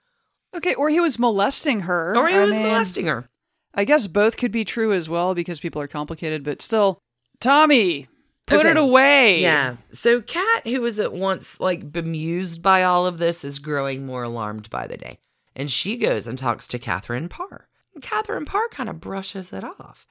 okay, 0.55 0.75
or 0.75 0.89
he 0.89 1.01
was 1.01 1.19
molesting 1.19 1.81
her, 1.81 2.17
or 2.17 2.29
he 2.29 2.35
I 2.37 2.45
was 2.45 2.57
mean, 2.57 2.67
molesting 2.69 3.07
her. 3.07 3.29
I 3.75 3.85
guess 3.85 4.07
both 4.07 4.37
could 4.37 4.53
be 4.53 4.65
true 4.65 4.93
as 4.93 5.09
well 5.09 5.35
because 5.35 5.59
people 5.61 5.83
are 5.83 5.89
complicated, 5.89 6.45
but 6.45 6.63
still, 6.63 6.99
Tommy, 7.41 8.07
put 8.47 8.61
Okay. 8.61 8.71
it 8.71 8.77
away. 8.77 9.41
Yeah. 9.41 9.77
So 9.93 10.21
Kat, 10.21 10.67
who 10.67 10.83
was 10.83 11.01
at 11.01 11.13
once 11.13 11.59
like 11.59 11.91
bemused 11.91 12.63
by 12.63 12.85
all 12.85 13.07
of 13.07 13.19
this, 13.19 13.45
is 13.45 13.59
growing 13.59 14.05
more 14.07 14.23
alarmed 14.25 14.69
by 14.69 14.87
the 14.87 14.99
day. 14.99 15.19
And 15.57 15.71
she 15.71 15.97
goes 15.97 16.29
and 16.29 16.37
talks 16.37 16.69
to 16.69 16.79
Catherine 16.79 17.29
Parr. 17.29 17.67
And 17.95 18.03
Catherine 18.03 18.45
Parr 18.45 18.69
kind 18.69 18.89
of 18.91 19.01
brushes 19.01 19.53
it 19.53 19.65
off. 19.65 20.07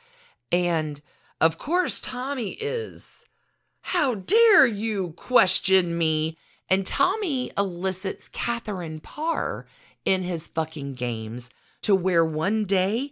And 0.52 1.02
of 1.40 1.58
course, 1.58 2.02
Tommy 2.02 2.52
is, 2.52 3.26
How 3.82 4.16
dare 4.16 4.66
you 4.66 5.12
question 5.12 5.98
me? 5.98 6.38
And 6.70 6.86
Tommy 6.86 7.52
elicits 7.58 8.30
Catherine 8.30 9.00
Parr 9.00 9.66
in 10.06 10.24
his 10.24 10.48
fucking 10.48 10.94
games 10.94 11.50
to 11.82 11.96
where 11.96 12.24
one 12.24 12.66
day 12.66 13.12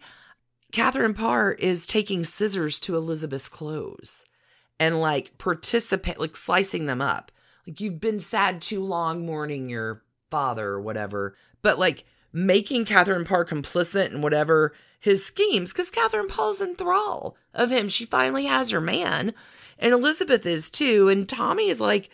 Catherine 0.71 1.13
Parr 1.13 1.53
is 1.53 1.87
taking 1.87 2.23
scissors 2.23 2.79
to 2.81 2.95
Elizabeth's 2.95 3.49
clothes 3.49 4.25
and 4.79 5.01
like 5.01 5.37
participate, 5.37 6.19
like 6.19 6.37
slicing 6.37 6.85
them 6.85 7.01
up. 7.01 7.31
Like 7.67 7.81
you've 7.81 7.99
been 7.99 8.19
sad 8.19 8.61
too 8.61 8.83
long 8.83 9.25
mourning 9.25 9.69
your 9.69 10.03
father 10.29 10.67
or 10.67 10.81
whatever, 10.81 11.35
but 11.61 11.79
like 11.79 12.05
making 12.31 12.85
Catherine 12.85 13.25
Parr 13.25 13.45
complicit 13.45 14.11
in 14.11 14.21
whatever 14.21 14.73
his 14.99 15.25
schemes, 15.25 15.71
because 15.71 15.89
Catherine 15.89 16.27
Parr's 16.27 16.61
in 16.61 16.75
thrall 16.75 17.37
of 17.53 17.71
him. 17.71 17.89
She 17.89 18.05
finally 18.05 18.45
has 18.45 18.69
her 18.69 18.81
man, 18.81 19.33
and 19.77 19.93
Elizabeth 19.93 20.45
is 20.45 20.69
too. 20.69 21.09
And 21.09 21.27
Tommy 21.27 21.69
is 21.69 21.79
like 21.79 22.09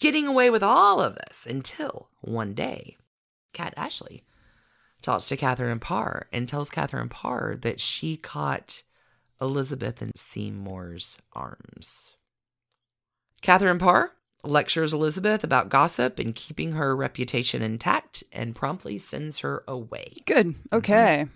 getting 0.00 0.26
away 0.26 0.50
with 0.50 0.62
all 0.62 1.00
of 1.00 1.16
this 1.16 1.46
until 1.46 2.08
one 2.20 2.54
day, 2.54 2.96
Cat 3.52 3.74
Ashley 3.76 4.24
talks 5.02 5.28
to 5.28 5.36
Catherine 5.36 5.80
Parr 5.80 6.28
and 6.32 6.48
tells 6.48 6.70
Catherine 6.70 7.08
Parr 7.08 7.56
that 7.60 7.80
she 7.80 8.16
caught 8.16 8.82
Elizabeth 9.40 10.00
in 10.00 10.12
Seymour's 10.16 11.18
arms. 11.32 12.16
Catherine 13.42 13.78
Parr 13.78 14.12
lectures 14.44 14.92
Elizabeth 14.92 15.44
about 15.44 15.68
gossip 15.68 16.18
and 16.18 16.34
keeping 16.34 16.72
her 16.72 16.96
reputation 16.96 17.62
intact 17.62 18.24
and 18.32 18.54
promptly 18.54 18.98
sends 18.98 19.40
her 19.40 19.62
away. 19.68 20.14
Good. 20.26 20.48
Mm-hmm. 20.48 20.76
Okay. 20.76 21.26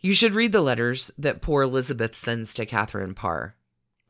You 0.00 0.14
should 0.14 0.34
read 0.34 0.52
the 0.52 0.60
letters 0.60 1.10
that 1.18 1.42
poor 1.42 1.62
Elizabeth 1.62 2.16
sends 2.16 2.54
to 2.54 2.66
Catherine 2.66 3.14
Parr. 3.14 3.54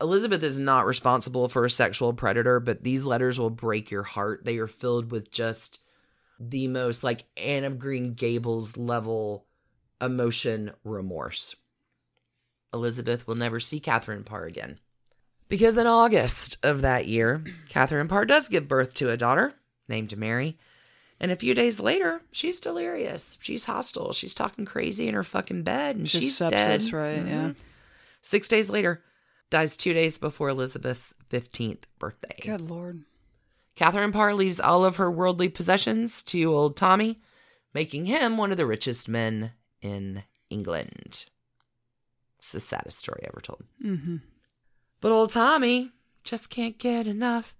Elizabeth 0.01 0.43
is 0.43 0.57
not 0.57 0.85
responsible 0.85 1.47
for 1.47 1.63
a 1.63 1.69
sexual 1.69 2.13
predator, 2.13 2.59
but 2.59 2.83
these 2.83 3.05
letters 3.05 3.39
will 3.39 3.49
break 3.49 3.91
your 3.91 4.03
heart. 4.03 4.43
They 4.43 4.57
are 4.57 4.67
filled 4.67 5.11
with 5.11 5.31
just 5.31 5.79
the 6.39 6.67
most 6.67 7.03
like 7.03 7.25
Anne 7.37 7.63
of 7.63 7.79
Green 7.79 8.13
Gables 8.13 8.75
level 8.75 9.45
emotion 10.01 10.71
remorse. 10.83 11.55
Elizabeth 12.73 13.27
will 13.27 13.35
never 13.35 13.59
see 13.59 13.79
Catherine 13.79 14.23
Parr 14.23 14.45
again. 14.45 14.79
Because 15.53 15.77
in 15.77 15.85
August 15.85 16.57
of 16.63 16.81
that 16.81 17.05
year, 17.05 17.43
Catherine 17.69 18.07
Parr 18.07 18.25
does 18.25 18.47
give 18.47 18.67
birth 18.67 18.95
to 18.95 19.11
a 19.11 19.17
daughter 19.17 19.53
named 19.87 20.17
Mary. 20.17 20.57
And 21.19 21.31
a 21.31 21.35
few 21.35 21.53
days 21.53 21.79
later, 21.79 22.21
she's 22.31 22.59
delirious. 22.59 23.37
She's 23.39 23.65
hostile. 23.65 24.13
She's 24.13 24.33
talking 24.33 24.65
crazy 24.65 25.07
in 25.07 25.13
her 25.13 25.23
fucking 25.23 25.61
bed, 25.61 25.95
and 25.95 26.07
Just 26.07 26.23
she's 26.23 26.35
sepsis, 26.39 26.49
dead. 26.89 26.93
right? 26.93 27.25
Yeah. 27.27 27.47
Mhm. 27.49 27.55
Six 28.23 28.47
days 28.47 28.67
later, 28.71 29.03
dies 29.51 29.75
two 29.75 29.93
days 29.93 30.17
before 30.17 30.49
Elizabeth's 30.49 31.13
15th 31.29 31.83
birthday. 31.99 32.35
Good 32.41 32.61
lord. 32.61 33.03
Catherine 33.75 34.11
Parr 34.11 34.33
leaves 34.33 34.59
all 34.59 34.83
of 34.83 34.95
her 34.95 35.11
worldly 35.11 35.49
possessions 35.49 36.23
to 36.23 36.51
old 36.51 36.75
Tommy, 36.75 37.21
making 37.75 38.07
him 38.07 38.37
one 38.37 38.49
of 38.49 38.57
the 38.57 38.65
richest 38.65 39.07
men 39.07 39.51
in 39.83 40.23
England. 40.49 41.25
It's 42.39 42.51
the 42.53 42.59
saddest 42.59 42.97
story 42.97 43.21
ever 43.23 43.39
told. 43.39 43.63
Mm-hmm. 43.83 44.17
But 45.03 45.11
old 45.11 45.31
Tommy 45.31 45.91
just 46.23 46.49
can't 46.49 46.77
get 46.77 47.07
enough. 47.07 47.53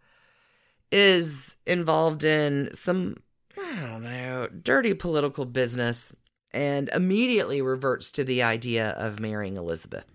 Is 0.94 1.58
involved 1.66 2.24
in 2.24 2.70
some, 2.74 3.18
I 3.62 3.82
don't 3.82 4.04
know, 4.04 4.48
dirty 4.48 4.94
political 4.94 5.44
business 5.44 6.14
and 6.52 6.88
immediately 6.94 7.62
reverts 7.62 8.14
to 8.14 8.24
the 8.24 8.44
idea 8.44 8.92
of 8.92 9.20
marrying 9.20 9.58
Elizabeth. 9.58 10.06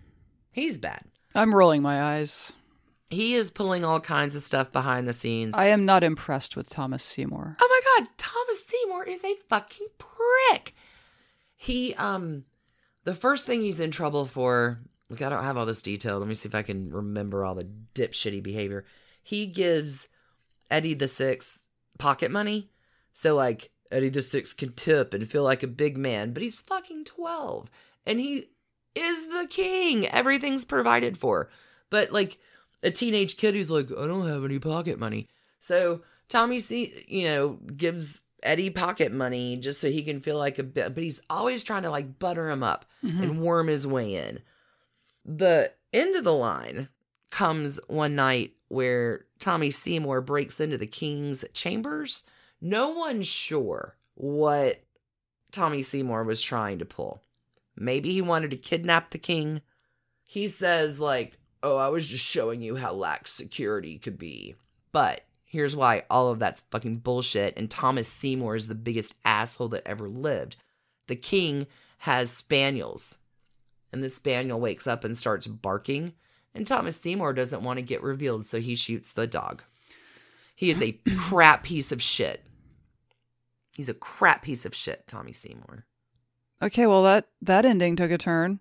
He's 0.51 0.77
bad. 0.77 1.03
I'm 1.35 1.53
rolling 1.53 1.83
my 1.83 2.01
eyes. 2.01 2.51
He 3.11 3.35
is 3.35 3.51
pulling 3.51 3.85
all 3.85 3.99
kinds 3.99 4.35
of 4.35 4.41
stuff 4.41 4.71
behind 4.71 5.07
the 5.07 5.13
scenes. 5.13 5.53
I 5.53 5.65
am 5.65 5.85
not 5.85 6.03
impressed 6.03 6.55
with 6.55 6.67
Thomas 6.67 7.03
Seymour. 7.03 7.57
Oh 7.61 7.67
my 7.69 8.05
god, 8.05 8.09
Thomas 8.17 8.65
Seymour 8.65 9.03
is 9.03 9.23
a 9.23 9.35
fucking 9.49 9.87
prick. 9.99 10.73
He 11.55 11.93
um 11.93 12.45
the 13.03 13.13
first 13.13 13.45
thing 13.45 13.61
he's 13.61 13.79
in 13.79 13.91
trouble 13.91 14.25
for, 14.25 14.79
like 15.09 15.21
I 15.21 15.29
don't 15.29 15.43
have 15.43 15.57
all 15.57 15.65
this 15.65 15.81
detail. 15.81 16.19
Let 16.19 16.27
me 16.27 16.35
see 16.35 16.47
if 16.49 16.55
I 16.55 16.61
can 16.63 16.91
remember 16.91 17.43
all 17.43 17.55
the 17.55 17.67
dipshitty 17.95 18.41
behavior. 18.43 18.85
He 19.23 19.45
gives 19.47 20.07
Eddie 20.69 20.93
the 20.93 21.07
Six 21.07 21.59
pocket 21.97 22.31
money. 22.31 22.69
So 23.13 23.35
like 23.35 23.71
Eddie 23.91 24.09
the 24.09 24.21
Six 24.21 24.53
can 24.53 24.73
tip 24.73 25.13
and 25.13 25.29
feel 25.29 25.43
like 25.43 25.63
a 25.63 25.67
big 25.67 25.97
man, 25.97 26.31
but 26.33 26.43
he's 26.43 26.59
fucking 26.59 27.05
12 27.05 27.69
and 28.05 28.19
he 28.19 28.45
is 28.95 29.27
the 29.29 29.47
king. 29.49 30.07
Everything's 30.07 30.65
provided 30.65 31.17
for. 31.17 31.49
But 31.89 32.11
like 32.11 32.37
a 32.83 32.91
teenage 32.91 33.37
kid 33.37 33.55
who's 33.55 33.71
like, 33.71 33.89
I 33.91 34.07
don't 34.07 34.27
have 34.27 34.45
any 34.45 34.59
pocket 34.59 34.99
money. 34.99 35.27
So 35.59 36.01
Tommy, 36.29 36.59
see, 36.59 37.03
you 37.07 37.23
know, 37.25 37.59
gives 37.75 38.21
Eddie 38.43 38.69
pocket 38.69 39.11
money 39.11 39.57
just 39.57 39.81
so 39.81 39.89
he 39.89 40.03
can 40.03 40.21
feel 40.21 40.37
like 40.37 40.59
a 40.59 40.63
bit, 40.63 40.93
but 40.93 41.03
he's 41.03 41.19
always 41.29 41.61
trying 41.63 41.83
to 41.83 41.89
like 41.89 42.19
butter 42.19 42.49
him 42.49 42.63
up 42.63 42.85
Mhm. 43.03 43.21
and 43.23 43.41
worm 43.41 43.67
his 43.67 43.85
way 43.85 44.15
in. 44.15 44.39
The 45.25 45.71
end 45.93 46.15
of 46.15 46.23
the 46.23 46.33
line 46.33 46.89
comes 47.29 47.79
one 47.87 48.15
night 48.15 48.53
where 48.69 49.25
Tommy 49.39 49.71
Seymour 49.71 50.21
breaks 50.21 50.59
into 50.59 50.77
the 50.77 50.87
king's 50.87 51.45
chambers. 51.53 52.23
No 52.61 52.89
one's 52.91 53.27
sure 53.27 53.95
what 54.15 54.83
Tommy 55.51 55.81
Seymour 55.81 56.23
was 56.23 56.41
trying 56.41 56.79
to 56.79 56.85
pull. 56.85 57.21
Maybe 57.75 58.11
he 58.11 58.21
wanted 58.21 58.51
to 58.51 58.57
kidnap 58.57 59.11
the 59.11 59.17
king. 59.17 59.61
He 60.25 60.47
says, 60.47 60.99
like, 60.99 61.37
oh, 61.63 61.77
I 61.77 61.87
was 61.87 62.07
just 62.07 62.25
showing 62.25 62.61
you 62.61 62.75
how 62.75 62.93
lax 62.93 63.31
security 63.31 63.97
could 63.97 64.17
be. 64.17 64.55
But 64.91 65.25
here's 65.45 65.75
why 65.75 66.03
all 66.09 66.29
of 66.29 66.39
that's 66.39 66.63
fucking 66.71 66.97
bullshit. 66.97 67.53
And 67.57 67.69
Thomas 67.69 68.07
Seymour 68.07 68.55
is 68.55 68.67
the 68.67 68.75
biggest 68.75 69.13
asshole 69.23 69.69
that 69.69 69.87
ever 69.87 70.09
lived. 70.09 70.57
The 71.07 71.15
king 71.15 71.67
has 71.99 72.31
spaniels, 72.31 73.17
and 73.91 74.03
the 74.03 74.09
spaniel 74.09 74.59
wakes 74.59 74.87
up 74.87 75.03
and 75.03 75.17
starts 75.17 75.47
barking. 75.47 76.13
And 76.55 76.65
Thomas 76.65 76.95
Seymour 76.95 77.33
doesn't 77.33 77.63
want 77.63 77.77
to 77.77 77.83
get 77.85 78.01
revealed, 78.03 78.45
so 78.45 78.59
he 78.59 78.75
shoots 78.75 79.11
the 79.13 79.27
dog. 79.27 79.61
He 80.55 80.69
is 80.71 80.81
a 80.81 80.91
crap 81.17 81.63
piece 81.63 81.91
of 81.91 82.01
shit. 82.01 82.43
He's 83.75 83.89
a 83.89 83.93
crap 83.93 84.41
piece 84.41 84.65
of 84.65 84.75
shit, 84.75 85.07
Tommy 85.07 85.31
Seymour. 85.33 85.85
Okay, 86.61 86.85
well 86.87 87.03
that 87.03 87.27
that 87.41 87.65
ending 87.65 87.95
took 87.95 88.11
a 88.11 88.17
turn. 88.17 88.59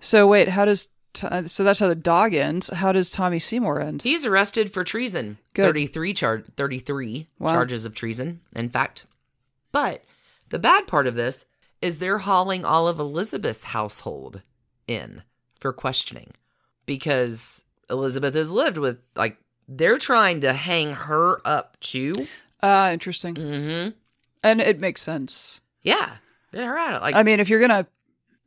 So 0.00 0.26
wait, 0.26 0.48
how 0.48 0.64
does 0.64 0.88
uh, 1.22 1.44
so 1.44 1.64
that's 1.64 1.80
how 1.80 1.88
the 1.88 1.94
dog 1.94 2.34
ends. 2.34 2.68
How 2.70 2.92
does 2.92 3.10
Tommy 3.10 3.38
Seymour 3.38 3.80
end? 3.80 4.02
He's 4.02 4.24
arrested 4.24 4.72
for 4.72 4.84
treason. 4.84 5.38
Good. 5.54 5.66
33 5.66 6.14
char- 6.14 6.44
33 6.56 7.28
Wow. 7.38 7.50
charges 7.50 7.84
of 7.84 7.94
treason, 7.94 8.40
in 8.54 8.68
fact. 8.70 9.04
But 9.72 10.04
the 10.50 10.58
bad 10.60 10.86
part 10.86 11.06
of 11.08 11.16
this 11.16 11.46
is 11.82 11.98
they're 11.98 12.18
hauling 12.18 12.64
all 12.64 12.86
of 12.88 12.98
Elizabeth's 13.00 13.64
household 13.64 14.42
in 14.90 15.22
for 15.58 15.72
questioning 15.72 16.32
because 16.86 17.62
Elizabeth 17.88 18.34
has 18.34 18.50
lived 18.50 18.78
with 18.78 18.98
like 19.16 19.36
they're 19.68 19.98
trying 19.98 20.40
to 20.40 20.52
hang 20.52 20.92
her 20.94 21.40
up 21.46 21.78
too. 21.80 22.26
Ah, 22.62 22.90
interesting. 22.90 23.34
Mhm. 23.34 23.94
And 24.42 24.60
it 24.60 24.80
makes 24.80 25.02
sense. 25.02 25.60
Yeah. 25.82 26.16
At 26.52 26.96
it. 26.96 27.02
Like 27.02 27.14
I 27.14 27.22
mean, 27.22 27.40
if 27.40 27.48
you're 27.48 27.60
gonna 27.60 27.86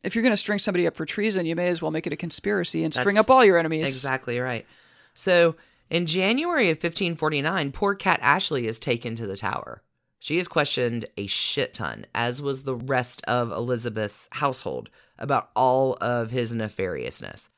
if 0.04 0.16
you're 0.16 0.24
gonna 0.24 0.38
string 0.38 0.60
somebody 0.60 0.86
up 0.86 0.96
for 0.96 1.06
treason, 1.06 1.46
you 1.46 1.56
may 1.56 1.70
as 1.70 1.82
well 1.82 1.92
make 1.92 2.06
it 2.06 2.14
a 2.14 2.18
conspiracy 2.18 2.84
and 2.84 2.94
string 2.94 3.18
up 3.18 3.30
all 3.30 3.46
your 3.46 3.58
enemies. 3.58 3.88
Exactly 3.88 4.40
right. 4.40 4.66
So 5.14 5.56
in 5.90 6.06
January 6.06 6.70
of 6.70 6.78
1549, 6.78 7.72
poor 7.72 7.96
Cat 7.96 8.20
Ashley 8.22 8.68
is 8.68 8.80
taken 8.80 9.16
to 9.16 9.26
the 9.28 9.38
tower. 9.38 9.82
She 10.20 10.38
is 10.38 10.48
questioned 10.48 11.06
a 11.18 11.28
shit 11.28 11.74
ton, 11.74 12.06
as 12.16 12.42
was 12.42 12.64
the 12.64 12.76
rest 12.76 13.22
of 13.26 13.52
Elizabeth's 13.52 14.28
household, 14.32 14.90
about 15.24 15.50
all 15.56 15.98
of 16.02 16.30
his 16.32 16.52
nefariousness. 16.54 17.50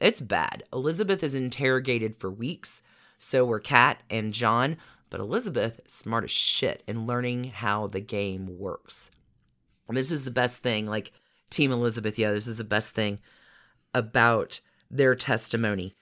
It's 0.00 0.20
bad. 0.20 0.64
Elizabeth 0.72 1.22
is 1.22 1.34
interrogated 1.34 2.16
for 2.18 2.30
weeks. 2.30 2.82
So 3.18 3.44
were 3.46 3.60
Cat 3.60 4.02
and 4.10 4.34
John, 4.34 4.76
but 5.08 5.20
Elizabeth 5.20 5.80
is 5.86 5.92
smart 5.92 6.24
as 6.24 6.30
shit 6.30 6.82
in 6.86 7.06
learning 7.06 7.44
how 7.44 7.86
the 7.86 8.00
game 8.00 8.58
works. 8.58 9.10
And 9.88 9.96
this 9.96 10.10
is 10.10 10.24
the 10.24 10.30
best 10.30 10.58
thing, 10.58 10.86
like 10.86 11.12
Team 11.48 11.70
Elizabeth, 11.72 12.18
yeah, 12.18 12.32
this 12.32 12.46
is 12.48 12.58
the 12.58 12.64
best 12.64 12.90
thing 12.90 13.20
about 13.94 14.60
their 14.90 15.14
testimony 15.14 15.94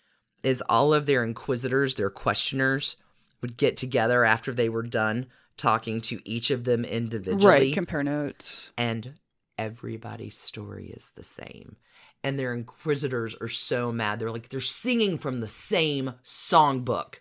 is 0.43 0.63
all 0.69 0.93
of 0.93 1.07
their 1.07 1.23
inquisitors, 1.23 1.95
their 1.95 2.11
questioners 2.11 2.97
would 3.43 3.57
get 3.57 3.77
together 3.77 4.25
after 4.25 4.53
they 4.53 4.69
were 4.69 4.83
done 4.83 5.27
talking 5.57 6.01
to 6.01 6.19
each 6.29 6.51
of 6.51 6.65
them 6.65 6.85
individually 6.85 7.47
Right. 7.47 7.75
Compare 7.75 8.03
notes. 8.03 8.71
and 8.77 9.15
everybody's 9.59 10.37
story 10.37 10.87
is 10.95 11.11
the 11.15 11.23
same. 11.23 11.77
And 12.23 12.39
their 12.39 12.55
inquisitors 12.55 13.35
are 13.41 13.49
so 13.49 13.93
mad. 13.93 14.19
They're 14.19 14.31
like 14.31 14.49
they're 14.49 14.61
singing 14.61 15.19
from 15.19 15.41
the 15.41 15.49
same 15.49 16.15
songbook. 16.25 17.17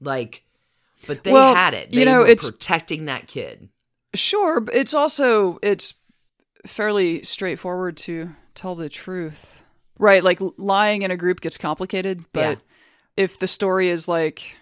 Like 0.00 0.44
but 1.06 1.24
they 1.24 1.32
Well, 1.32 1.54
had 1.54 1.74
it. 1.74 1.90
They 1.90 1.98
you 2.00 2.04
know, 2.04 2.20
were 2.20 2.26
it's- 2.26 2.48
protecting 2.50 3.06
that 3.06 3.26
kid. 3.28 3.68
Sure, 4.14 4.60
but 4.60 4.74
it's 4.74 4.94
also 4.94 5.58
it's 5.62 5.94
fairly 6.66 7.22
straightforward 7.22 7.96
to 7.98 8.34
tell 8.54 8.74
the 8.74 8.88
truth. 8.88 9.62
Right, 9.98 10.22
like 10.22 10.38
lying 10.56 11.02
in 11.02 11.10
a 11.10 11.16
group 11.16 11.40
gets 11.40 11.58
complicated, 11.58 12.24
but 12.32 12.58
Yeah. 12.58 12.64
if 13.16 13.38
the 13.38 13.48
story 13.48 13.88
is 13.88 14.06
like 14.08 14.56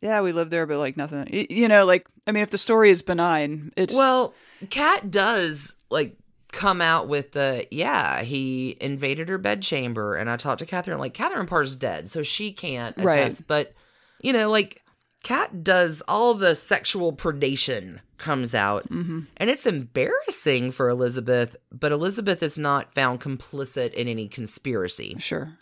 yeah, 0.00 0.20
we 0.20 0.30
live 0.32 0.50
there 0.50 0.66
but 0.66 0.78
like 0.78 0.96
nothing. 0.96 1.26
You 1.50 1.66
know, 1.68 1.84
like 1.84 2.06
I 2.26 2.32
mean 2.32 2.42
if 2.44 2.50
the 2.50 2.58
story 2.58 2.90
is 2.90 3.02
benign, 3.02 3.72
it's 3.76 3.94
Well, 3.94 4.34
Cat 4.70 5.10
does 5.10 5.72
like 5.90 6.16
come 6.52 6.80
out 6.80 7.08
with 7.08 7.32
the 7.32 7.66
yeah, 7.70 8.22
he 8.22 8.76
invaded 8.80 9.28
her 9.28 9.38
bedchamber 9.38 10.14
and 10.16 10.30
I 10.30 10.36
talked 10.36 10.60
to 10.60 10.66
Catherine 10.66 10.98
like 10.98 11.14
Catherine 11.14 11.46
Parr's 11.46 11.76
dead, 11.76 12.08
so 12.08 12.22
she 12.22 12.52
can't 12.52 12.96
Right. 12.98 13.18
attest. 13.20 13.46
But 13.46 13.74
you 14.20 14.32
know, 14.32 14.50
like 14.50 14.82
cat 15.22 15.64
does 15.64 16.02
all 16.08 16.34
the 16.34 16.54
sexual 16.54 17.12
predation 17.12 17.98
comes 18.18 18.54
out 18.54 18.88
Mhm. 18.88 19.26
and 19.36 19.50
it's 19.50 19.66
embarrassing 19.66 20.72
for 20.72 20.88
Elizabeth, 20.88 21.56
but 21.70 21.92
Elizabeth 21.92 22.42
is 22.42 22.56
not 22.56 22.94
found 22.94 23.20
complicit 23.20 23.92
in 23.92 24.08
any 24.08 24.28
conspiracy. 24.28 25.16
sure. 25.18 25.58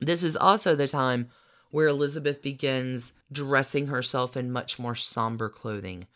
This 0.00 0.22
is 0.22 0.36
also 0.36 0.74
the 0.76 0.86
time 0.88 1.28
where 1.70 1.88
Elizabeth 1.88 2.42
begins 2.42 3.12
dressing 3.32 3.88
herself 3.88 4.36
in 4.36 4.50
much 4.52 4.78
more 4.78 4.94
somber 4.94 5.48
clothing, 5.48 6.06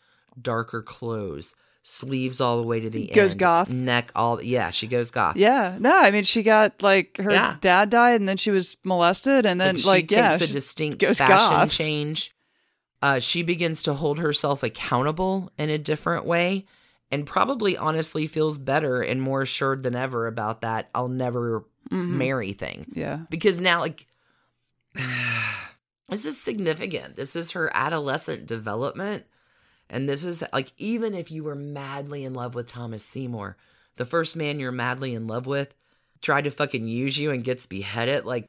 darker 0.41 0.81
clothes, 0.81 1.55
sleeves 1.87 2.41
all 2.41 2.59
the 2.59 2.65
way 2.67 2.79
to 2.79 2.89
the 2.89 3.05
Goes 3.13 3.31
end, 3.33 3.39
goth. 3.39 3.69
neck 3.69 4.11
all. 4.15 4.41
Yeah, 4.41 4.71
she 4.71 4.87
goes 4.87 5.11
goth. 5.11 5.35
Yeah. 5.37 5.77
No, 5.79 5.95
I 5.95 6.09
mean 6.09 6.23
she 6.23 6.41
got 6.41 6.81
like 6.81 7.17
her 7.17 7.31
Yeah. 7.31 7.57
dad 7.61 7.91
died 7.91 8.19
and 8.19 8.27
then 8.27 8.37
she 8.37 8.49
was 8.49 8.75
molested 8.83 9.45
and 9.45 9.61
then 9.61 9.75
Like, 9.75 9.85
like, 9.85 10.09
she 10.09 10.15
yeah, 10.15 10.37
takes 10.37 10.49
a 10.49 10.53
distinct 10.53 11.01
fashion 11.03 11.27
goth. 11.27 11.69
change. 11.71 12.33
Uh, 13.03 13.19
she 13.19 13.43
begins 13.43 13.83
to 13.83 13.93
hold 13.93 14.17
herself 14.17 14.63
accountable 14.63 15.51
in 15.59 15.69
a 15.69 15.77
different 15.77 16.25
way, 16.25 16.65
and 17.11 17.23
probably 17.27 17.77
honestly 17.77 18.25
feels 18.25 18.57
better 18.57 19.01
and 19.01 19.21
more 19.21 19.43
assured 19.43 19.83
than 19.83 19.95
ever 19.95 20.25
about 20.25 20.61
that. 20.61 20.89
I'll 20.95 21.07
never 21.07 21.65
Mhm. 21.91 22.07
marry 22.17 22.53
thing. 22.53 22.87
Yeah. 22.93 23.19
because 23.29 23.59
now 23.61 23.81
like 23.81 24.07
this 26.09 26.25
is 26.25 26.39
significant 26.41 27.15
this 27.15 27.35
is 27.35 27.51
her 27.51 27.69
adolescent 27.75 28.45
development 28.47 29.25
and 29.89 30.07
this 30.09 30.23
is 30.25 30.43
like 30.53 30.71
even 30.77 31.13
if 31.13 31.29
you 31.31 31.43
were 31.43 31.55
madly 31.55 32.23
in 32.25 32.33
love 32.33 32.55
with 32.55 32.67
thomas 32.67 33.03
seymour 33.05 33.55
the 33.97 34.05
first 34.05 34.35
man 34.35 34.59
you're 34.59 34.71
madly 34.71 35.13
in 35.13 35.27
love 35.27 35.45
with 35.45 35.73
tried 36.21 36.43
to 36.45 36.51
fucking 36.51 36.87
use 36.87 37.17
you 37.17 37.31
and 37.31 37.43
gets 37.43 37.65
beheaded 37.65 38.25
like 38.25 38.47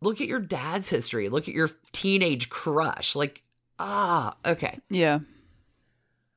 look 0.00 0.20
at 0.20 0.28
your 0.28 0.40
dad's 0.40 0.88
history 0.88 1.28
look 1.28 1.48
at 1.48 1.54
your 1.54 1.70
teenage 1.92 2.48
crush 2.48 3.14
like 3.14 3.42
ah 3.78 4.34
okay 4.46 4.78
Yeah. 4.90 5.20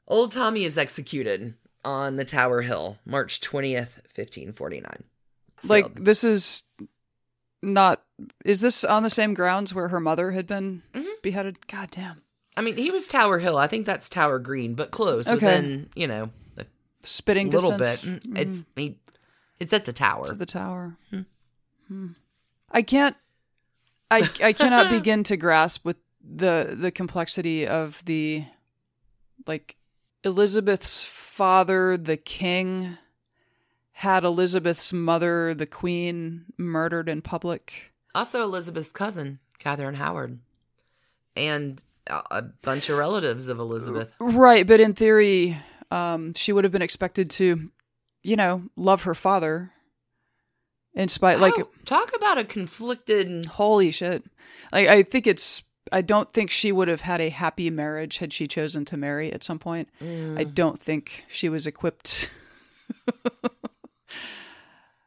old 0.07 0.31
tommy 0.31 0.63
is 0.63 0.77
executed 0.77 1.53
on 1.85 2.15
the 2.15 2.25
tower 2.25 2.61
hill 2.61 2.97
march 3.05 3.39
20th 3.41 3.95
1549 4.15 5.03
Like 5.67 5.85
Sealed. 5.85 6.05
this 6.05 6.23
is 6.23 6.63
not 7.63 8.03
is 8.45 8.61
this 8.61 8.83
on 8.83 9.03
the 9.03 9.09
same 9.09 9.33
grounds 9.33 9.73
where 9.73 9.87
her 9.89 9.99
mother 9.99 10.31
had 10.31 10.47
been 10.47 10.83
Mhm. 10.93 11.21
beheaded? 11.21 11.67
God 11.67 11.89
damn. 11.91 12.21
I 12.57 12.61
mean, 12.61 12.75
he 12.75 12.91
was 12.91 13.07
Tower 13.07 13.37
Hill. 13.39 13.57
I 13.57 13.67
think 13.67 13.85
that's 13.85 14.09
Tower 14.09 14.39
Green, 14.39 14.73
but 14.73 14.91
close. 14.91 15.27
Okay. 15.27 15.33
Within, 15.35 15.89
you 15.95 16.07
know, 16.07 16.31
a 16.57 16.65
Spitting 17.03 17.51
little 17.51 17.77
distance. 17.77 18.25
bit. 18.25 18.33
Mm, 18.33 18.37
It's 18.37 18.61
I 18.61 18.65
mean, 18.75 18.95
it's 19.59 19.71
at 19.73 19.85
the 19.85 19.93
tower. 19.93 20.25
to 20.27 20.33
the 20.33 20.45
tower. 20.45 20.97
Hmm. 21.11 21.21
Hmm. 21.87 22.07
I 22.71 22.81
can't. 22.81 23.15
I 24.11 24.29
I 24.43 24.53
cannot 24.53 24.89
begin 24.97 25.23
to 25.25 25.37
grasp 25.37 25.85
with 25.85 25.97
the 26.21 26.75
the 26.77 26.91
complexity 26.91 27.65
of 27.67 28.03
the 28.05 28.43
like 29.45 29.77
Elizabeth's 30.23 31.03
father, 31.03 31.95
the 31.95 32.17
king, 32.17 32.97
had 33.91 34.23
Elizabeth's 34.25 34.91
mother, 34.91 35.53
the 35.53 35.65
queen, 35.67 36.45
murdered 36.57 37.07
in 37.07 37.21
public. 37.21 37.91
also, 38.15 38.43
Elizabeth's 38.43 38.91
cousin, 38.91 39.39
Catherine 39.59 39.95
Howard, 39.95 40.39
and 41.35 41.81
a, 42.09 42.41
bunch 42.61 42.89
of 42.89 42.97
relatives 42.97 43.47
of 43.47 43.59
Elizabeth. 43.59 44.11
Right, 44.19 44.65
but 44.65 44.79
in 44.79 44.93
theory, 44.93 45.57
um, 45.91 46.33
she 46.33 46.51
would 46.53 46.63
have 46.63 46.71
been 46.73 46.81
expected 46.81 47.29
to, 47.31 47.69
you 48.23 48.35
know, 48.35 48.63
love 48.75 49.03
her 49.03 49.15
father. 49.15 49.71
In 50.93 51.09
spite, 51.09 51.39
like, 51.39 51.53
Oh, 51.57 51.69
talk 51.85 52.11
about 52.15 52.39
a 52.39 52.43
conflicted. 52.43 53.45
holy 53.45 53.91
shit! 53.91 54.23
Like, 54.71 54.87
I 54.87 55.03
think 55.03 55.27
it's. 55.27 55.63
I 55.91 56.01
don't 56.01 56.33
think 56.33 56.49
she 56.49 56.71
would 56.71 56.87
have 56.87 57.01
had 57.01 57.21
a 57.21 57.29
happy 57.29 57.69
marriage 57.69 58.17
had 58.17 58.33
she 58.33 58.47
chosen 58.47 58.83
to 58.85 58.97
marry 58.97 59.31
at 59.31 59.43
some 59.43 59.59
point. 59.59 59.87
I 60.01 60.03
Mm, 60.03 60.53
don't 60.55 60.81
think 60.81 61.23
she 61.29 61.47
was 61.49 61.65
equipped 61.67 62.29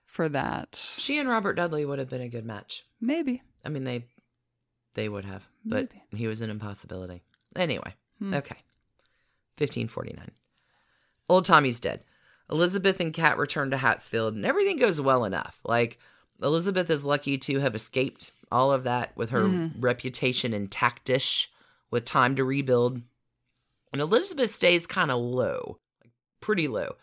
for 0.05 0.29
that. 0.29 0.77
she 0.99 1.19
and 1.19 1.29
Robert 1.29 1.55
Dudley 1.55 1.85
would 1.85 1.99
have 1.99 2.09
been 2.09 2.21
a 2.23 2.29
good 2.29 2.45
match. 2.47 2.85
Maybe. 3.01 3.43
I 3.65 3.69
mean, 3.69 3.85
they 3.85 4.05
they 4.95 5.09
would 5.09 5.25
have, 5.25 5.47
but 5.65 5.89
Maybe. 5.93 6.03
he 6.23 6.27
was 6.27 6.43
an 6.43 6.51
impossibility. 6.51 7.23
Anyway, 7.57 7.95
Hmm. 8.19 8.35
okay. 8.35 8.57
1549. 9.59 10.31
Old 11.29 11.45
Tommy's 11.45 11.79
dead. 11.79 12.03
Elizabeth 12.51 12.99
and 13.01 13.13
Kat 13.15 13.39
return 13.39 13.71
to 13.71 13.77
Hatfield, 13.77 14.35
and 14.35 14.45
everything 14.45 14.77
goes 14.79 15.01
well 15.01 15.25
enough. 15.25 15.61
Like, 15.65 15.99
Elizabeth 16.43 16.91
is 16.91 17.05
lucky 17.05 17.39
to 17.39 17.61
have 17.61 17.75
escaped 17.75 18.33
all 18.51 18.73
of 18.73 18.83
that 18.85 19.17
with 19.17 19.31
her 19.31 19.43
Mhm. 19.45 19.75
reputation 19.79 20.53
intactish, 20.53 21.47
with 21.91 22.05
time 22.05 22.35
to 22.37 22.45
rebuild. 22.45 23.03
And 23.93 24.01
Elizabeth 24.03 24.51
stays 24.51 24.87
kind 24.87 25.11
of 25.11 25.21
low, 25.21 25.79
like 26.03 26.13
pretty 26.41 26.67
low. 26.67 26.97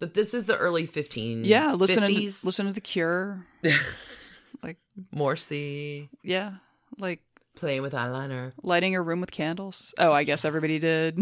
But 0.00 0.14
this 0.14 0.34
is 0.34 0.46
the 0.46 0.56
early 0.56 0.86
15 0.86 1.44
Yeah. 1.44 1.72
Listen. 1.74 2.02
To, 2.04 2.12
50s. 2.12 2.44
listen 2.44 2.66
to 2.66 2.72
the 2.72 2.80
Cure. 2.80 3.46
like, 4.62 4.78
Morrissey, 5.12 6.08
yeah. 6.22 6.54
Like 6.98 7.22
playing 7.56 7.82
with 7.82 7.92
eyeliner. 7.92 8.52
lighting 8.62 8.94
a 8.94 9.02
room 9.02 9.20
with 9.20 9.30
candles. 9.30 9.94
Oh, 9.98 10.12
I 10.12 10.24
guess 10.24 10.44
everybody 10.44 10.78
did. 10.78 11.18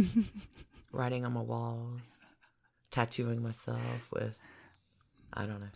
writing 0.92 1.24
on 1.24 1.32
my 1.32 1.40
walls, 1.40 2.00
tattooing 2.90 3.42
myself 3.42 3.78
with, 4.12 4.36
I 5.32 5.46
don't 5.46 5.60
know. 5.60 5.66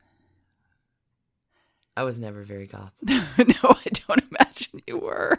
I 1.97 2.03
was 2.03 2.19
never 2.19 2.43
very 2.43 2.67
goth. 2.67 2.93
no, 3.03 3.15
I 3.39 3.87
don't 4.07 4.23
imagine 4.31 4.83
you 4.87 4.99
were. 4.99 5.39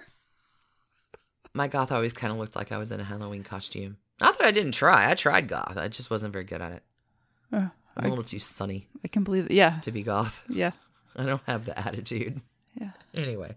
My 1.53 1.67
goth 1.67 1.91
always 1.91 2.13
kind 2.13 2.33
of 2.33 2.39
looked 2.39 2.55
like 2.55 2.71
I 2.71 2.77
was 2.77 2.91
in 2.91 2.99
a 2.99 3.03
Halloween 3.03 3.43
costume. 3.43 3.97
Not 4.19 4.37
that 4.39 4.47
I 4.47 4.51
didn't 4.51 4.71
try. 4.71 5.09
I 5.09 5.13
tried 5.13 5.47
goth. 5.47 5.77
I 5.77 5.87
just 5.87 6.09
wasn't 6.09 6.33
very 6.33 6.45
good 6.45 6.61
at 6.61 6.71
it. 6.71 6.83
Uh, 7.53 7.67
I'm 7.95 8.03
a 8.03 8.07
I, 8.07 8.09
little 8.09 8.23
too 8.23 8.39
sunny 8.39 8.87
I 9.03 9.07
can 9.07 9.23
believe 9.23 9.45
it. 9.45 9.51
Yeah. 9.51 9.79
to 9.81 9.91
be 9.91 10.01
goth. 10.01 10.43
Yeah. 10.49 10.71
I 11.15 11.25
don't 11.25 11.41
have 11.45 11.65
the 11.65 11.77
attitude. 11.77 12.41
Yeah. 12.79 12.91
Anyway, 13.13 13.55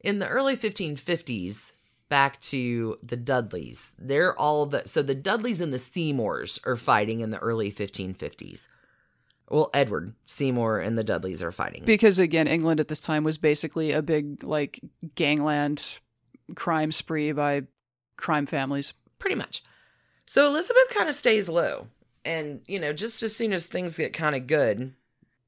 in 0.00 0.18
the 0.18 0.28
early 0.28 0.56
1550s, 0.56 1.72
back 2.08 2.40
to 2.40 2.98
the 3.02 3.16
Dudleys. 3.16 3.94
They're 3.98 4.38
all 4.38 4.66
the 4.66 4.82
so 4.86 5.02
the 5.02 5.14
Dudleys 5.14 5.60
and 5.60 5.72
the 5.72 5.78
Seymours 5.78 6.60
are 6.64 6.76
fighting 6.76 7.20
in 7.20 7.30
the 7.30 7.38
early 7.38 7.72
1550s. 7.72 8.68
Well, 9.48 9.70
Edward 9.72 10.14
Seymour 10.26 10.80
and 10.80 10.98
the 10.98 11.04
Dudleys 11.04 11.42
are 11.42 11.52
fighting. 11.52 11.84
Because 11.84 12.18
again, 12.18 12.48
England 12.48 12.80
at 12.80 12.88
this 12.88 13.00
time 13.00 13.22
was 13.22 13.38
basically 13.38 13.92
a 13.92 14.02
big 14.02 14.42
like 14.42 14.80
gangland 15.14 15.98
crime 16.54 16.92
spree 16.92 17.32
by 17.32 17.62
crime 18.16 18.46
families. 18.46 18.92
pretty 19.18 19.36
much. 19.36 19.62
So 20.26 20.46
Elizabeth 20.46 20.88
kind 20.90 21.08
of 21.08 21.14
stays 21.14 21.48
low. 21.48 21.86
And, 22.24 22.62
you 22.66 22.80
know, 22.80 22.92
just 22.92 23.22
as 23.22 23.36
soon 23.36 23.52
as 23.52 23.68
things 23.68 23.96
get 23.96 24.12
kind 24.12 24.34
of 24.34 24.48
good, 24.48 24.92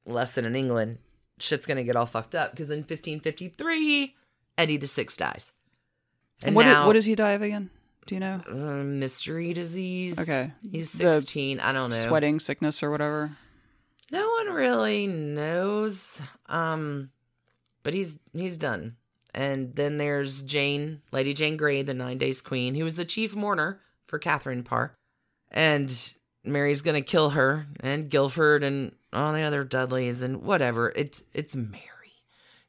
less 0.06 0.32
than 0.32 0.44
in 0.44 0.54
England, 0.54 0.98
shit's 1.40 1.66
to 1.66 1.82
get 1.82 1.96
all 1.96 2.06
fucked 2.06 2.36
up 2.36 2.52
because 2.52 2.70
in 2.70 2.78
1553, 2.78 4.14
Eddie 4.58 4.76
the 4.76 4.86
Sixth 4.86 5.16
dies. 5.16 5.52
And 6.42 6.54
what, 6.54 6.66
now, 6.66 6.86
what 6.86 6.92
does 6.92 7.04
he 7.04 7.14
die 7.14 7.30
of 7.30 7.42
again? 7.42 7.70
Do 8.06 8.14
you 8.14 8.20
know? 8.20 8.40
uh, 8.48 8.54
mystery 8.84 9.52
disease. 9.52 10.18
Okay. 10.18 10.50
He's 10.70 10.92
The 10.92 11.12
16. 11.14 11.60
I 11.60 11.72
don't 11.72 11.90
know. 11.90 11.96
Sweating 11.96 12.40
sickness 12.40 12.82
or 12.82 12.90
whatever. 12.90 13.30
No 14.10 14.28
one 14.30 14.54
really 14.54 15.06
knows. 15.06 16.20
Um, 16.46 17.10
but 17.82 17.94
he's 17.94 18.18
he's 18.32 18.56
done. 18.56 18.96
And 19.34 19.74
then 19.74 19.98
there's 19.98 20.42
Jane, 20.42 21.02
Lady 21.12 21.34
Jane 21.34 21.56
Grey, 21.56 21.82
the 21.82 21.94
Nine 21.94 22.18
Days 22.18 22.40
Queen, 22.40 22.74
who 22.74 22.84
was 22.84 22.96
the 22.96 23.04
chief 23.04 23.36
mourner 23.36 23.80
for 24.06 24.18
Catherine 24.18 24.64
Parr. 24.64 24.94
And 25.50 26.12
Mary's 26.44 26.80
gonna 26.82 27.02
kill 27.02 27.30
her, 27.30 27.66
and 27.80 28.08
Guilford, 28.08 28.62
and 28.64 28.92
all 29.12 29.32
the 29.34 29.42
other 29.42 29.64
Dudleys, 29.64 30.22
and 30.22 30.42
whatever. 30.42 30.90
It's 30.96 31.22
it's 31.34 31.54
Mary. 31.54 31.82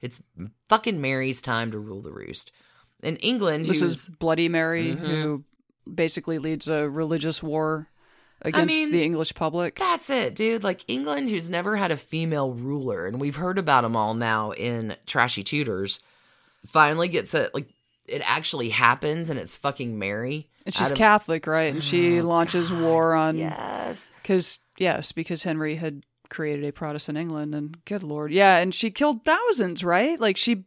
It's 0.01 0.21
fucking 0.69 1.01
Mary's 1.01 1.41
time 1.41 1.71
to 1.71 1.79
rule 1.79 2.01
the 2.01 2.11
roost. 2.11 2.51
In 3.03 3.15
England, 3.17 3.67
This 3.67 3.81
is 3.81 4.09
Bloody 4.09 4.49
Mary, 4.49 4.95
Mhm. 4.95 4.99
who 4.99 5.43
basically 5.93 6.37
leads 6.37 6.67
a 6.67 6.89
religious 6.89 7.41
war 7.41 7.87
against 8.41 8.67
mean, 8.73 8.91
the 8.91 9.03
English 9.03 9.33
public. 9.35 9.75
That's 9.77 10.09
it, 10.09 10.35
dude. 10.35 10.63
Like 10.63 10.83
England, 10.87 11.29
who's 11.29 11.49
never 11.49 11.75
had 11.75 11.91
a 11.91 11.97
female 11.97 12.51
ruler, 12.53 13.05
and 13.07 13.19
we've 13.19 13.35
heard 13.35 13.57
about 13.57 13.81
them 13.81 13.95
all 13.95 14.13
now 14.13 14.51
in 14.51 14.95
Trashy 15.05 15.43
Tudors, 15.43 15.99
finally 16.65 17.07
gets 17.07 17.33
a 17.33 17.49
like. 17.53 17.69
It 18.05 18.23
actually 18.25 18.69
happens, 18.69 19.29
and 19.29 19.37
it's 19.39 19.55
fucking 19.55 19.99
Mary. 19.99 20.49
And 20.65 20.73
she's 20.73 20.89
of- 20.89 20.97
Catholic, 20.97 21.45
right? 21.45 21.71
And 21.71 21.83
she 21.83 22.19
Oh, 22.19 22.23
launches 22.25 22.69
God, 22.71 22.81
war 22.81 23.13
on 23.13 23.37
Yes, 23.37 24.09
because 24.21 24.59
yes, 24.77 25.11
because 25.11 25.43
Henry 25.43 25.75
had 25.75 26.03
created 26.29 26.65
a 26.65 26.71
Protestant 26.71 27.17
England, 27.17 27.53
and 27.55 27.83
good 27.85 28.03
lord, 28.03 28.31
yeah, 28.31 28.57
and 28.57 28.73
she 28.73 28.91
killed 28.91 29.25
thousands, 29.25 29.83
right? 29.83 30.19
Like 30.19 30.37
she 30.37 30.65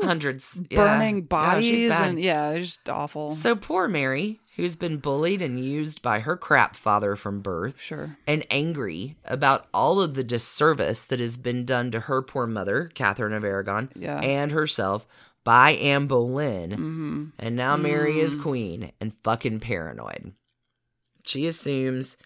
hundreds 0.00 0.58
burning 0.70 1.16
Yeah, 1.16 1.20
bodies, 1.22 1.90
bad. 1.90 2.10
and 2.10 2.20
yeah, 2.20 2.50
it's 2.50 2.66
just 2.76 2.88
awful. 2.88 3.32
So 3.34 3.54
poor 3.54 3.88
Mary, 3.88 4.40
who's 4.56 4.74
been 4.76 4.96
bullied 4.98 5.42
and 5.42 5.62
used 5.62 6.02
by 6.02 6.20
her 6.20 6.36
crap 6.36 6.76
father 6.76 7.14
from 7.16 7.40
birth, 7.40 7.80
sure, 7.80 8.16
and 8.26 8.44
angry 8.50 9.16
about 9.24 9.66
all 9.74 10.00
of 10.00 10.14
the 10.14 10.24
disservice 10.24 11.04
that 11.04 11.20
has 11.20 11.36
been 11.36 11.64
done 11.64 11.90
to 11.90 12.00
her 12.00 12.22
poor 12.22 12.46
mother, 12.46 12.90
Catherine 12.94 13.32
of 13.34 13.44
Aragon, 13.44 13.90
Yeah. 13.94 14.20
and 14.20 14.52
herself 14.52 15.06
by 15.44 15.72
Anne 15.72 16.06
Boleyn. 16.06 16.70
hmm 16.72 17.24
And 17.38 17.56
now 17.56 17.76
Mary 17.76 18.20
is 18.20 18.36
Mm. 18.36 18.42
queen 18.42 18.92
and 19.00 19.12
fucking 19.24 19.60
paranoid. 19.60 20.32
She 21.24 21.46
assumes 21.46 22.16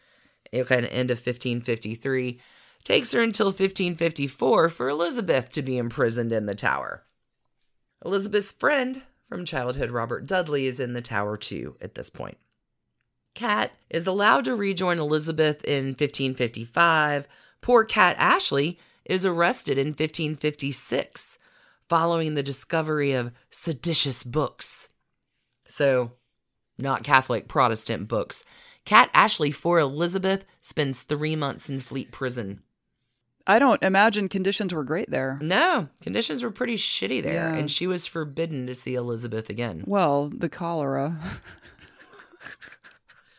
it 0.53 0.67
can 0.69 0.85
end 0.87 1.11
of 1.11 1.19
1553. 1.19 2.41
Takes 2.87 3.11
her 3.11 3.20
until 3.20 3.46
1554 3.46 4.68
for 4.68 4.88
Elizabeth 4.88 5.51
to 5.51 5.61
be 5.61 5.77
imprisoned 5.77 6.31
in 6.31 6.46
the 6.46 6.55
tower. 6.55 7.03
Elizabeth's 8.05 8.53
friend 8.53 9.03
from 9.29 9.44
childhood, 9.44 9.90
Robert 9.90 10.25
Dudley, 10.25 10.66
is 10.66 10.79
in 10.79 10.92
the 10.92 11.03
tower 11.03 11.37
too 11.37 11.75
at 11.81 11.96
this 11.96 12.11
point. 12.11 12.38
Cat 13.35 13.72
is 13.90 14.07
allowed 14.07 14.44
to 14.44 14.55
rejoin 14.55 15.01
Elizabeth 15.01 15.64
in 15.64 15.96
1555. 15.99 17.27
Poor 17.61 17.83
Cat 17.83 18.14
Ashley 18.20 18.79
is 19.05 19.27
arrested 19.27 19.79
in 19.79 19.88
1556 19.88 21.40
following 21.88 22.35
the 22.35 22.42
discovery 22.44 23.14
of 23.14 23.33
seditious 23.51 24.22
books. 24.22 24.90
So, 25.66 26.12
not 26.79 27.03
Catholic 27.03 27.49
Protestant 27.49 28.07
books. 28.07 28.44
Cat 28.85 29.11
Ashley 29.12 29.51
for 29.51 29.81
Elizabeth 29.81 30.44
spends 30.62 31.03
three 31.03 31.35
months 31.35 31.68
in 31.68 31.81
Fleet 31.81 32.12
Prison. 32.12 32.62
I 33.47 33.59
don't 33.59 33.83
imagine 33.83 34.29
conditions 34.29 34.75
were 34.75 34.83
great 34.85 35.11
there. 35.11 35.39
No, 35.41 35.89
conditions 36.03 36.43
were 36.43 36.51
pretty 36.51 36.77
shitty 36.77 37.23
there, 37.23 37.35
Yeah. 37.35 37.55
and 37.55 37.71
she 37.71 37.87
was 37.87 38.07
forbidden 38.07 38.67
to 38.67 38.75
see 38.75 38.95
Elizabeth 38.95 39.49
again. 39.49 39.85
Well, 39.87 40.29
the 40.35 40.49
cholera. 40.49 41.17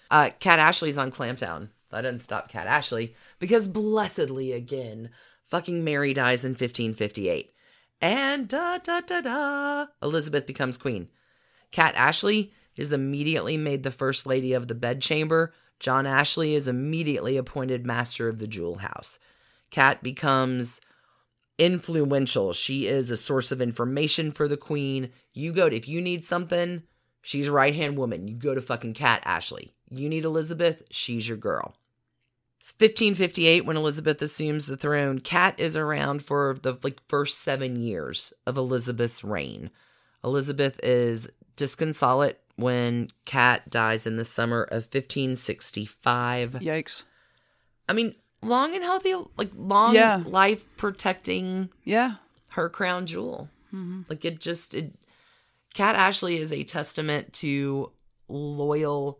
Uh, 0.09 0.29
Cat 0.39 0.57
Ashley's 0.57 0.97
on 0.97 1.11
Clampdown. 1.11 1.69
That 1.91 2.01
doesn't 2.01 2.19
stop 2.19 2.49
Cat 2.49 2.65
Ashley 2.67 3.13
because 3.39 3.67
blessedly 3.67 4.53
again, 4.53 5.09
fucking 5.49 5.83
Mary 5.83 6.13
dies 6.13 6.45
in 6.45 6.51
1558. 6.51 7.53
And 8.01 8.47
da 8.47 8.77
da 8.77 9.01
da 9.01 9.21
da, 9.21 9.85
Elizabeth 10.01 10.45
becomes 10.45 10.77
queen. 10.77 11.09
Cat 11.71 11.93
Ashley 11.95 12.53
is 12.77 12.93
immediately 12.93 13.57
made 13.57 13.83
the 13.83 13.91
first 13.91 14.25
lady 14.25 14.53
of 14.53 14.67
the 14.69 14.75
bedchamber. 14.75 15.53
John 15.79 16.05
Ashley 16.07 16.55
is 16.55 16.67
immediately 16.69 17.35
appointed 17.35 17.85
master 17.85 18.29
of 18.29 18.39
the 18.39 18.47
jewel 18.47 18.77
house. 18.77 19.19
Cat 19.71 20.01
becomes 20.03 20.79
influential. 21.57 22.53
She 22.53 22.87
is 22.87 23.11
a 23.11 23.17
source 23.17 23.51
of 23.51 23.61
information 23.61 24.31
for 24.31 24.47
the 24.47 24.57
queen. 24.57 25.09
You 25.33 25.53
go 25.53 25.69
to, 25.69 25.75
if 25.75 25.87
you 25.87 26.01
need 26.01 26.23
something, 26.23 26.83
she's 27.21 27.49
right 27.49 27.73
hand 27.73 27.97
woman. 27.97 28.27
You 28.27 28.35
go 28.35 28.53
to 28.53 28.61
fucking 28.61 28.93
Cat 28.93 29.21
Ashley. 29.25 29.73
You 29.89 30.09
need 30.09 30.25
Elizabeth, 30.25 30.83
she's 30.91 31.27
your 31.27 31.37
girl. 31.37 31.75
It's 32.59 32.73
1558 32.73 33.65
when 33.65 33.77
Elizabeth 33.77 34.21
assumes 34.21 34.67
the 34.67 34.75
throne. 34.75 35.19
Cat 35.19 35.55
is 35.57 35.77
around 35.77 36.23
for 36.23 36.57
the 36.61 36.77
like 36.83 36.99
first 37.07 37.39
seven 37.39 37.77
years 37.77 38.33
of 38.45 38.57
Elizabeth's 38.57 39.23
reign. 39.23 39.69
Elizabeth 40.23 40.79
is 40.83 41.29
disconsolate 41.55 42.41
when 42.57 43.09
Cat 43.25 43.69
dies 43.69 44.05
in 44.05 44.17
the 44.17 44.25
summer 44.25 44.63
of 44.63 44.83
1565. 44.83 46.51
Yikes. 46.53 47.03
I 47.87 47.93
mean, 47.93 48.15
long 48.41 48.73
and 48.75 48.83
healthy, 48.83 49.13
like 49.37 49.51
long 49.55 49.93
Yeah. 49.95 50.23
life 50.25 50.63
protecting 50.77 51.69
Yeah. 51.83 52.15
her 52.51 52.69
crown 52.69 53.05
jewel. 53.07 53.49
hmm 53.71 54.01
Like 54.09 54.23
it 54.25 54.39
just 54.39 54.73
it 54.73 54.93
Cat 55.73 55.95
Ashley 55.95 56.37
is 56.37 56.51
a 56.51 56.63
testament 56.63 57.33
to 57.33 57.91
loyal 58.27 59.19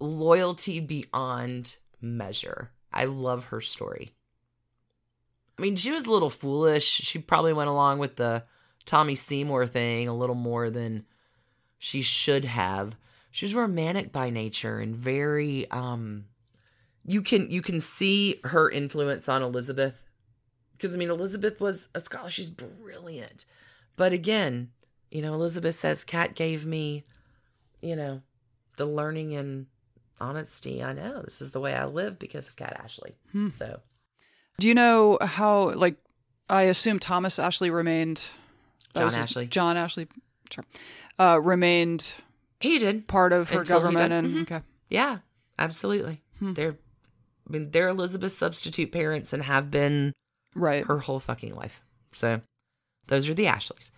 loyalty 0.00 0.80
beyond 0.80 1.76
measure. 2.00 2.70
I 2.92 3.04
love 3.04 3.46
her 3.46 3.60
story. 3.60 4.12
I 5.58 5.62
mean, 5.62 5.76
she 5.76 5.90
was 5.90 6.06
a 6.06 6.10
little 6.10 6.30
foolish. 6.30 6.84
She 6.86 7.18
probably 7.18 7.52
went 7.52 7.68
along 7.70 7.98
with 7.98 8.16
the 8.16 8.44
Tommy 8.84 9.16
Seymour 9.16 9.66
thing 9.66 10.06
a 10.08 10.14
little 10.16 10.34
more 10.34 10.70
than 10.70 11.04
she 11.78 12.02
should 12.02 12.44
have. 12.44 12.94
She 13.30 13.44
was 13.44 13.54
romantic 13.54 14.12
by 14.12 14.30
nature 14.30 14.78
and 14.78 14.94
very 14.96 15.70
um 15.70 16.26
you 17.06 17.22
can 17.22 17.50
you 17.50 17.62
can 17.62 17.80
see 17.80 18.40
her 18.44 18.68
influence 18.70 19.28
on 19.28 19.42
Elizabeth 19.42 20.02
because 20.72 20.94
I 20.94 20.98
mean 20.98 21.10
Elizabeth 21.10 21.60
was 21.60 21.88
a 21.94 22.00
scholar. 22.00 22.28
She's 22.30 22.50
brilliant. 22.50 23.44
But 23.96 24.12
again, 24.12 24.70
you 25.10 25.22
know, 25.22 25.32
Elizabeth 25.34 25.74
says 25.76 26.04
Cat 26.04 26.34
gave 26.34 26.66
me, 26.66 27.04
you 27.80 27.96
know, 27.96 28.20
the 28.76 28.84
learning 28.86 29.34
and 29.34 29.66
honesty. 30.20 30.82
I 30.82 30.92
know 30.92 31.22
this 31.22 31.40
is 31.40 31.52
the 31.52 31.60
way 31.60 31.74
I 31.74 31.86
live 31.86 32.18
because 32.18 32.48
of 32.48 32.56
Cat 32.56 32.78
Ashley. 32.82 33.16
Hmm. 33.32 33.48
So 33.48 33.80
Do 34.58 34.68
you 34.68 34.74
know 34.74 35.18
how, 35.22 35.72
like, 35.74 35.96
I 36.50 36.62
assume 36.64 36.98
Thomas 36.98 37.38
Ashley 37.38 37.70
remained. 37.70 38.24
John 38.94 39.04
his- 39.06 39.14
Ashley. 39.18 39.46
John 39.46 39.76
Ashley, 39.76 40.08
sure. 40.50 40.64
Uh, 41.18 41.38
remained 41.42 42.12
he 42.60 42.78
did. 42.78 43.06
part 43.08 43.32
of 43.32 43.50
her 43.50 43.64
government. 43.64 44.12
And, 44.12 44.34
Mhm. 44.34 44.42
okay. 44.42 44.60
Yeah, 44.88 45.18
absolutely. 45.58 46.22
Hmm. 46.38 46.52
They're 46.54 46.76
I 47.46 47.52
mean, 47.52 47.70
they're 47.70 47.88
Elizabeth's 47.88 48.36
substitute 48.36 48.92
parents 48.92 49.32
and 49.32 49.42
have 49.42 49.70
been 49.70 50.12
Right. 50.54 50.84
her 50.86 50.98
whole 50.98 51.20
fucking 51.20 51.54
life. 51.54 51.80
So 52.12 52.40
those 53.06 53.28
are 53.28 53.34
the 53.34 53.46
Ashleys. 53.46 53.90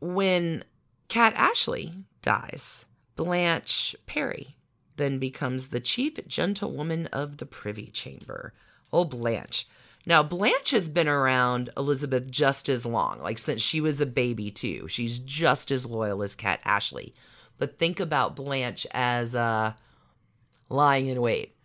When 0.00 0.64
Cat 1.08 1.32
Ashley 1.36 1.94
dies, 2.22 2.84
Blanche 3.16 3.96
Perry 4.06 4.56
then 4.96 5.18
becomes 5.18 5.68
the 5.68 5.80
chief 5.80 6.18
gentlewoman 6.26 7.06
of 7.08 7.36
the 7.36 7.46
Privy 7.46 7.86
Chamber. 7.88 8.52
Oh, 8.92 9.04
Blanche. 9.04 9.66
Now, 10.06 10.22
Blanche 10.22 10.70
has 10.70 10.88
been 10.88 11.08
around 11.08 11.70
Elizabeth 11.76 12.30
just 12.30 12.68
as 12.68 12.86
long, 12.86 13.20
like 13.20 13.38
since 13.38 13.60
she 13.60 13.80
was 13.80 14.00
a 14.00 14.06
baby, 14.06 14.50
too. 14.50 14.86
She's 14.88 15.18
just 15.18 15.70
as 15.70 15.84
loyal 15.84 16.22
as 16.22 16.34
Cat 16.34 16.60
Ashley. 16.64 17.14
But 17.58 17.78
think 17.78 18.00
about 18.00 18.36
Blanche 18.36 18.86
as 18.92 19.34
uh, 19.34 19.72
lying 20.68 21.06
in 21.08 21.20
wait. 21.20 21.55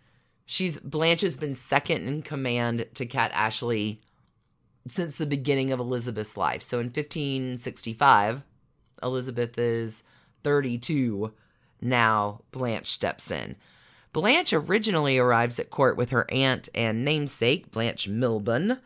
She's 0.44 0.78
Blanche 0.80 1.22
has 1.22 1.36
been 1.36 1.54
second 1.54 2.06
in 2.06 2.22
command 2.22 2.86
to 2.94 3.06
Cat 3.06 3.30
Ashley 3.34 4.00
since 4.86 5.18
the 5.18 5.26
beginning 5.26 5.72
of 5.72 5.80
Elizabeth's 5.80 6.36
life. 6.36 6.62
So 6.62 6.78
in 6.78 6.86
1565, 6.86 8.42
Elizabeth 9.02 9.58
is 9.58 10.02
32. 10.42 11.32
Now 11.80 12.40
Blanche 12.50 12.90
steps 12.90 13.30
in. 13.30 13.56
Blanche 14.12 14.52
originally 14.52 15.18
arrives 15.18 15.58
at 15.58 15.70
court 15.70 15.96
with 15.96 16.10
her 16.10 16.30
aunt 16.30 16.68
and 16.74 17.04
namesake, 17.04 17.70
Blanche 17.70 18.08
Milburn. 18.08 18.78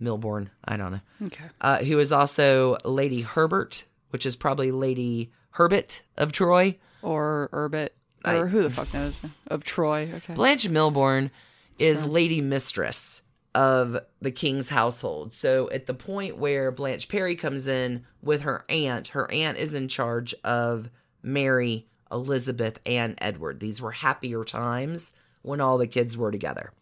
Milbourne, 0.00 0.48
I 0.64 0.76
don't 0.76 0.92
know. 0.92 1.00
Okay. 1.26 1.44
Uh, 1.60 1.78
who 1.78 1.98
is 1.98 2.10
also 2.10 2.76
Lady 2.84 3.20
Herbert, 3.22 3.84
which 4.10 4.26
is 4.26 4.34
probably 4.34 4.70
Lady 4.70 5.30
Herbert 5.50 6.02
of 6.16 6.32
Troy. 6.32 6.78
Or 7.02 7.50
Urbit. 7.52 7.90
I- 8.24 8.36
Or 8.36 8.46
who 8.46 8.62
the 8.62 8.70
fuck 8.70 8.92
knows? 8.94 9.20
Of 9.48 9.64
Troy. 9.64 10.10
Okay. 10.14 10.34
Blanche 10.34 10.68
Milbourne 10.68 11.30
is 11.78 12.04
lady 12.04 12.40
mistress 12.40 13.22
of 13.54 13.98
the 14.20 14.30
king's 14.30 14.68
household. 14.68 15.32
So 15.32 15.70
at 15.70 15.86
the 15.86 15.94
point 15.94 16.38
where 16.38 16.70
Blanche 16.72 17.08
Perry 17.08 17.36
comes 17.36 17.66
in 17.66 18.04
with 18.22 18.42
her 18.42 18.64
aunt, 18.68 19.08
her 19.08 19.30
aunt 19.30 19.58
is 19.58 19.74
in 19.74 19.88
charge 19.88 20.34
of 20.42 20.88
Mary, 21.22 21.86
Elizabeth, 22.10 22.78
and 22.84 23.14
Edward. 23.18 23.60
These 23.60 23.80
were 23.80 23.92
happier 23.92 24.42
times 24.44 25.12
when 25.42 25.60
all 25.60 25.78
the 25.78 25.86
kids 25.86 26.16
were 26.16 26.32
together. 26.32 26.72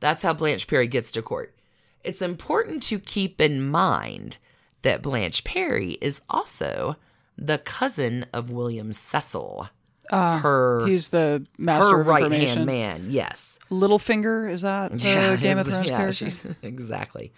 That's 0.00 0.22
how 0.22 0.32
Blanche 0.32 0.66
Perry 0.66 0.88
gets 0.88 1.12
to 1.12 1.22
court. 1.22 1.54
It's 2.02 2.22
important 2.22 2.82
to 2.84 2.98
keep 2.98 3.40
in 3.40 3.68
mind 3.68 4.38
that 4.82 5.02
Blanche 5.02 5.44
Perry 5.44 5.98
is 6.00 6.22
also 6.30 6.96
the 7.36 7.58
cousin 7.58 8.24
of 8.32 8.50
William 8.50 8.92
Cecil, 8.94 9.68
Uh, 10.10 10.38
her 10.38 10.86
he's 10.86 11.10
the 11.10 11.46
master 11.56 11.96
her 11.96 12.00
of 12.02 12.06
right 12.06 12.24
information. 12.24 12.56
hand 12.56 12.66
man. 12.66 13.06
Yes. 13.10 13.58
Littlefinger 13.70 14.50
is 14.50 14.62
that 14.62 14.90
the 14.92 14.98
Game 15.40 15.58
of 15.58 15.66
Thrones 15.66 15.88
yeah, 15.88 15.96
character? 15.96 16.12
she's- 16.30 16.44
exactly. 16.62 17.32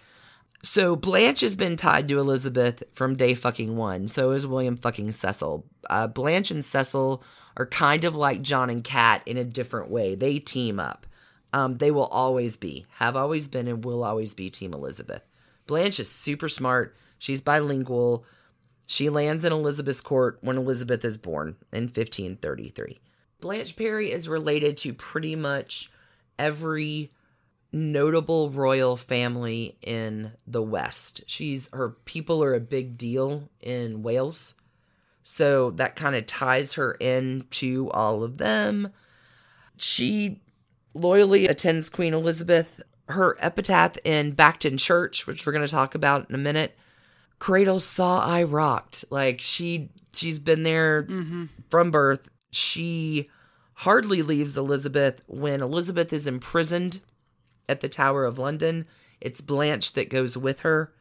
So 0.63 0.95
Blanche 0.95 1.41
has 1.41 1.55
been 1.55 1.75
tied 1.75 2.07
to 2.07 2.19
Elizabeth 2.19 2.83
from 2.93 3.15
day 3.15 3.35
fucking 3.35 3.75
one. 3.75 4.07
So 4.07 4.31
is 4.31 4.47
William 4.47 4.77
fucking 4.77 5.11
Cecil. 5.11 5.65
Uh, 5.89 6.07
Blanche 6.07 6.51
and 6.51 6.63
Cecil 6.63 7.21
are 7.57 7.65
kind 7.65 8.05
of 8.05 8.15
like 8.15 8.41
John 8.41 8.69
and 8.69 8.83
Kat 8.83 9.21
in 9.25 9.37
a 9.37 9.43
different 9.43 9.89
way. 9.91 10.15
They 10.15 10.39
team 10.39 10.79
up. 10.79 11.05
Um, 11.51 11.77
they 11.77 11.91
will 11.91 12.05
always 12.07 12.57
be, 12.57 12.85
have 12.95 13.15
always 13.15 13.47
been, 13.47 13.67
and 13.67 13.85
will 13.85 14.03
always 14.03 14.33
be 14.33 14.49
Team 14.49 14.73
Elizabeth. 14.73 15.21
Blanche 15.67 15.99
is 15.99 16.09
super 16.09 16.49
smart. 16.49 16.95
She's 17.19 17.41
bilingual. 17.41 18.25
She 18.85 19.09
lands 19.09 19.45
in 19.45 19.53
Elizabeth's 19.53 20.01
court 20.01 20.37
when 20.41 20.57
Elizabeth 20.57 21.05
is 21.05 21.17
born 21.17 21.55
in 21.71 21.83
1533. 21.83 22.99
Blanche 23.39 23.75
Perry 23.75 24.11
is 24.11 24.27
related 24.27 24.77
to 24.77 24.93
pretty 24.93 25.35
much 25.35 25.89
every 26.37 27.11
notable 27.71 28.51
royal 28.51 28.95
family 28.95 29.77
in 29.81 30.31
the 30.45 30.61
West. 30.61 31.21
She's 31.27 31.69
her 31.73 31.89
people 31.89 32.43
are 32.43 32.53
a 32.53 32.59
big 32.59 32.97
deal 32.97 33.49
in 33.59 34.03
Wales. 34.03 34.53
So 35.23 35.71
that 35.71 35.95
kind 35.95 36.15
of 36.15 36.25
ties 36.25 36.73
her 36.73 36.93
in 36.99 37.47
to 37.51 37.89
all 37.91 38.23
of 38.23 38.37
them. 38.37 38.91
She 39.77 40.41
loyally 40.93 41.47
attends 41.47 41.89
Queen 41.89 42.13
Elizabeth. 42.13 42.81
Her 43.09 43.35
epitaph 43.41 43.97
in 44.05 44.31
Bacton 44.31 44.77
Church, 44.77 45.27
which 45.27 45.45
we're 45.45 45.51
going 45.51 45.65
to 45.65 45.71
talk 45.71 45.93
about 45.93 46.29
in 46.29 46.35
a 46.35 46.39
minute, 46.39 46.77
cradle 47.43 47.81
saw 47.81 48.19
I 48.25 48.43
rocked. 48.43 49.03
Like 49.09 49.41
she 49.41 49.89
she's 50.13 50.39
been 50.39 50.63
there 50.63 51.03
Mm-hmm. 51.03 51.45
from 51.69 51.91
birth. 51.91 52.29
She 52.51 53.29
hardly 53.73 54.21
leaves 54.21 54.57
Elizabeth 54.57 55.21
when 55.27 55.61
Elizabeth 55.61 56.13
is 56.13 56.25
imprisoned 56.25 57.01
at 57.67 57.81
the 57.81 57.89
Tower 57.89 58.23
of 58.23 58.39
London. 58.39 58.85
It's 59.19 59.41
Blanche 59.41 59.91
that 59.93 60.09
goes 60.09 60.37
with 60.37 60.61
her. 60.61 60.93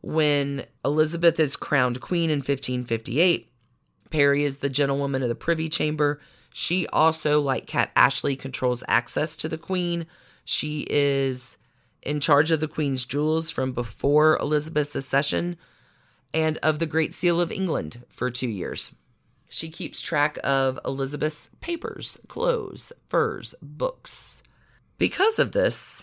When 0.00 0.66
Elizabeth 0.84 1.40
is 1.40 1.56
crowned 1.56 2.00
queen 2.00 2.30
in 2.30 2.38
1558, 2.38 3.50
Perry 4.10 4.44
is 4.44 4.58
the 4.58 4.68
gentlewoman 4.68 5.24
of 5.24 5.28
the 5.28 5.34
Privy 5.34 5.68
Chamber. 5.68 6.20
She 6.54 6.86
also, 6.88 7.40
like 7.40 7.66
Cat 7.66 7.90
Ashley, 7.96 8.36
controls 8.36 8.84
access 8.86 9.36
to 9.38 9.48
the 9.48 9.58
queen. 9.58 10.06
She 10.44 10.86
is 10.88 11.58
in 12.02 12.20
charge 12.20 12.52
of 12.52 12.60
the 12.60 12.68
queen's 12.68 13.04
jewels 13.04 13.50
from 13.50 13.72
before 13.72 14.38
Elizabeth's 14.38 14.94
accession 14.94 15.56
and 16.34 16.58
of 16.58 16.78
the 16.78 16.86
Great 16.86 17.14
Seal 17.14 17.40
of 17.40 17.50
England 17.52 18.04
for 18.10 18.30
two 18.30 18.48
years. 18.48 18.92
She 19.48 19.70
keeps 19.70 20.00
track 20.00 20.38
of 20.44 20.78
Elizabeth's 20.84 21.48
papers, 21.60 22.18
clothes, 22.28 22.92
furs, 23.08 23.54
books. 23.62 24.42
Because 24.98 25.38
of 25.38 25.52
this, 25.52 26.02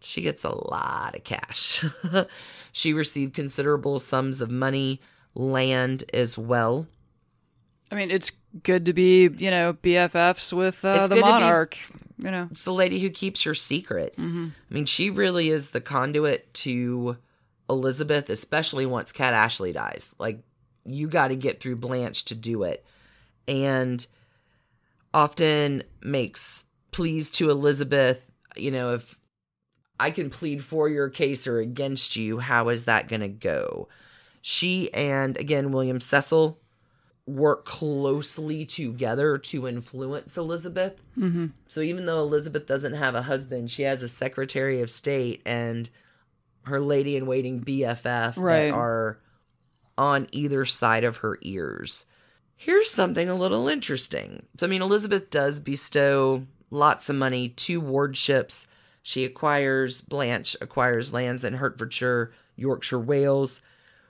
she 0.00 0.20
gets 0.20 0.44
a 0.44 0.50
lot 0.50 1.14
of 1.16 1.24
cash. 1.24 1.84
she 2.72 2.92
received 2.92 3.34
considerable 3.34 3.98
sums 3.98 4.40
of 4.42 4.50
money, 4.50 5.00
land 5.34 6.04
as 6.12 6.36
well. 6.36 6.86
I 7.90 7.94
mean, 7.94 8.10
it's 8.10 8.32
good 8.62 8.84
to 8.86 8.92
be, 8.92 9.28
you 9.36 9.50
know, 9.50 9.74
BFFs 9.74 10.52
with 10.52 10.84
uh, 10.84 11.06
the 11.06 11.14
to 11.14 11.14
be- 11.14 11.20
monarch. 11.22 11.78
You 12.18 12.30
know, 12.30 12.48
It's 12.50 12.64
the 12.64 12.72
lady 12.72 12.98
who 12.98 13.10
keeps 13.10 13.44
your 13.44 13.54
secret. 13.54 14.14
hmm 14.16 14.48
I 14.70 14.74
mean, 14.74 14.86
she 14.86 15.08
really 15.10 15.50
is 15.50 15.70
the 15.70 15.80
conduit 15.80 16.52
to 16.54 17.16
Elizabeth, 17.68 18.30
especially 18.30 18.86
once 18.86 19.12
Cat 19.12 19.34
Ashley 19.34 19.72
dies. 19.72 20.14
Like, 20.18 20.40
you 20.84 21.08
got 21.08 21.28
to 21.28 21.36
get 21.36 21.60
through 21.60 21.76
Blanche 21.76 22.24
to 22.26 22.34
do 22.34 22.62
it. 22.62 22.84
And 23.48 24.06
often 25.12 25.82
makes 26.02 26.64
pleas 26.92 27.30
to 27.30 27.50
Elizabeth, 27.50 28.20
you 28.56 28.70
know, 28.70 28.92
if 28.92 29.18
I 29.98 30.10
can 30.10 30.30
plead 30.30 30.62
for 30.62 30.88
your 30.88 31.08
case 31.08 31.46
or 31.46 31.58
against 31.58 32.16
you, 32.16 32.38
how 32.38 32.68
is 32.68 32.84
that 32.84 33.08
going 33.08 33.20
to 33.20 33.28
go? 33.28 33.88
She 34.42 34.92
and, 34.92 35.36
again, 35.38 35.72
William 35.72 36.00
Cecil 36.00 36.58
work 37.26 37.64
closely 37.64 38.64
together 38.64 39.36
to 39.36 39.66
influence 39.66 40.36
Elizabeth. 40.36 41.00
hmm 41.16 41.46
So 41.66 41.80
even 41.80 42.06
though 42.06 42.20
Elizabeth 42.20 42.66
doesn't 42.66 42.94
have 42.94 43.16
a 43.16 43.22
husband, 43.22 43.70
she 43.70 43.82
has 43.82 44.02
a 44.02 44.08
Secretary 44.08 44.80
of 44.80 44.90
State 44.90 45.42
and 45.44 45.90
her 46.66 46.80
lady 46.80 47.16
in 47.16 47.26
waiting 47.26 47.60
BFF 47.60 48.34
Right. 48.36 48.70
that 48.70 48.74
are 48.74 49.18
on 49.98 50.26
either 50.32 50.64
side 50.64 51.04
of 51.04 51.18
her 51.18 51.38
ears. 51.42 52.04
Here's 52.56 52.90
something 52.90 53.28
a 53.28 53.34
little 53.34 53.68
interesting. 53.68 54.44
So 54.58 54.66
I 54.66 54.68
mean 54.70 54.82
Elizabeth 54.82 55.30
does 55.30 55.60
bestow 55.60 56.46
lots 56.70 57.08
of 57.08 57.16
money 57.16 57.48
to 57.50 57.80
wardships. 57.80 58.66
She 59.02 59.24
acquires 59.24 60.00
Blanche 60.00 60.56
acquires 60.60 61.12
lands 61.12 61.44
in 61.44 61.54
Hertfordshire, 61.54 62.32
Yorkshire, 62.56 62.98
Wales. 62.98 63.60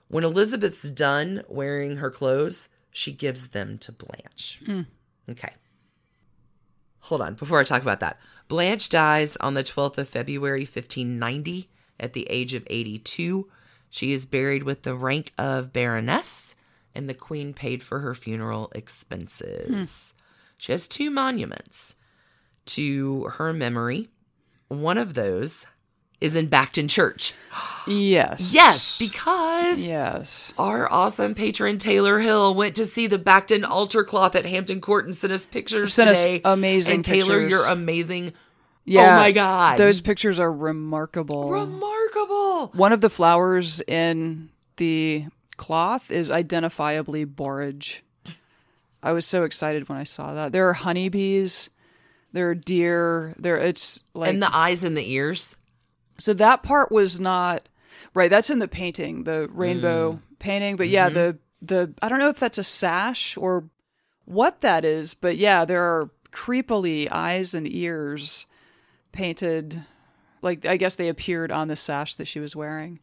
When 0.09 0.25
Elizabeth's 0.25 0.91
done 0.91 1.43
wearing 1.49 1.97
her 1.97 2.11
clothes, 2.11 2.69
she 2.91 3.13
gives 3.13 3.49
them 3.49 3.77
to 3.79 3.93
Blanche. 3.93 4.61
Mm. 4.65 4.87
Okay. 5.31 5.53
Hold 7.01 7.21
on, 7.23 7.35
before 7.35 7.61
I 7.61 7.65
talk 7.65 7.83
about 7.83 8.01
that. 8.01 8.19
Blanche 8.49 8.89
dies 8.89 9.37
on 9.37 9.55
the 9.55 9.63
12th 9.63 9.99
of 9.99 10.09
February, 10.09 10.61
1590, 10.63 11.69
at 12.01 12.13
the 12.13 12.27
age 12.31 12.55
of 12.55 12.67
82. 12.69 13.49
She 13.91 14.13
is 14.13 14.27
buried 14.27 14.63
with 14.63 14.83
the 14.83 14.95
rank 14.95 15.33
of 15.39 15.73
Baroness, 15.73 16.55
and 16.95 17.09
the 17.09 17.15
Queen 17.15 17.53
paid 17.55 17.83
for 17.83 18.01
her 18.01 18.15
funeral 18.15 18.71
expenses. 18.75 19.69
Hmm. 19.69 20.13
She 20.59 20.73
has 20.73 20.89
two 20.89 21.11
monuments 21.11 21.97
to 22.67 23.25
her 23.35 23.53
memory. 23.53 24.09
One 24.69 24.99
of 24.99 25.15
those 25.15 25.67
is 26.21 26.35
in 26.35 26.47
Bacton 26.47 26.89
Church. 26.89 27.35
Yes. 27.87 28.53
Yes, 28.55 28.99
because 28.99 29.81
Yes. 29.81 30.53
our 30.59 30.91
awesome 30.91 31.35
patron 31.35 31.77
Taylor 31.79 32.19
Hill 32.21 32.55
went 32.55 32.75
to 32.77 32.87
see 32.87 33.07
the 33.07 33.19
Bacton 33.19 33.65
altar 33.65 34.03
cloth 34.03 34.35
at 34.35 34.47
Hampton 34.47 34.81
Court 34.81 35.05
and 35.05 35.15
sent 35.15 35.33
us 35.33 35.45
pictures 35.47 35.93
Sent 35.93 36.09
us 36.11 36.25
today. 36.25 36.41
amazing 36.45 36.97
and 36.97 37.05
Taylor, 37.05 37.41
pictures. 37.41 37.51
you're 37.51 37.67
amazing. 37.67 38.33
Yeah. 38.87 39.15
Oh 39.15 39.17
my 39.17 39.33
god, 39.33 39.79
Those 39.79 40.01
pictures 40.01 40.39
are 40.41 40.53
remarkable. 40.53 41.51
remarkable. 41.51 42.69
One 42.69 42.93
of 42.93 43.01
the 43.01 43.11
flowers 43.11 43.81
in 43.83 44.49
the 44.77 45.27
cloth 45.57 46.11
is 46.11 46.31
identifiably 46.31 47.27
borage. 47.27 48.03
I 49.03 49.13
was 49.13 49.27
so 49.27 49.45
excited 49.45 49.89
when 49.89 49.99
I 49.99 50.05
saw 50.05 50.33
that. 50.35 50.53
There 50.53 50.69
are 50.69 50.73
honeybees, 50.73 51.69
there 52.33 52.49
are 52.51 52.55
deer, 52.55 53.35
there 53.39 53.57
it's 53.59 54.05
like 54.15 54.31
and 54.31 54.43
the 54.43 54.55
eyes 54.57 54.85
and 54.85 54.97
the 54.97 55.13
ears. 55.13 55.57
so 56.19 56.33
that 56.35 56.63
part 56.63 56.91
was 56.93 57.19
not 57.21 57.69
right. 58.15 58.31
That's 58.31 58.51
in 58.51 58.59
the 58.61 58.69
painting, 58.69 59.25
the 59.25 59.49
rainbow 59.53 60.13
Mm. 60.15 60.21
painting. 60.39 60.77
But 60.77 60.89
yeah, 60.89 61.07
Mm-hmm. 61.11 61.15
the 61.15 61.39
the 61.63 61.95
I 62.03 62.09
don't 62.09 62.19
know 62.19 62.29
if 62.29 62.39
that's 62.41 62.59
a 62.59 62.65
sash 62.65 63.37
or 63.37 63.65
what 64.27 64.61
that 64.61 64.85
is, 64.85 65.15
but 65.15 65.37
yeah, 65.37 65.65
there 65.65 65.83
are 65.83 66.11
creepily 66.33 67.09
eyes 67.11 67.55
and 67.55 67.67
ears 67.67 68.47
painted. 69.17 69.83
Like 70.43 70.65
I 70.67 70.77
guess 70.77 70.95
they 70.97 71.09
appeared 71.09 71.51
on 71.51 71.69
the 71.69 71.77
sash 71.77 72.15
that 72.17 72.27
she 72.27 72.39
was 72.41 72.55
wearing. 72.55 73.01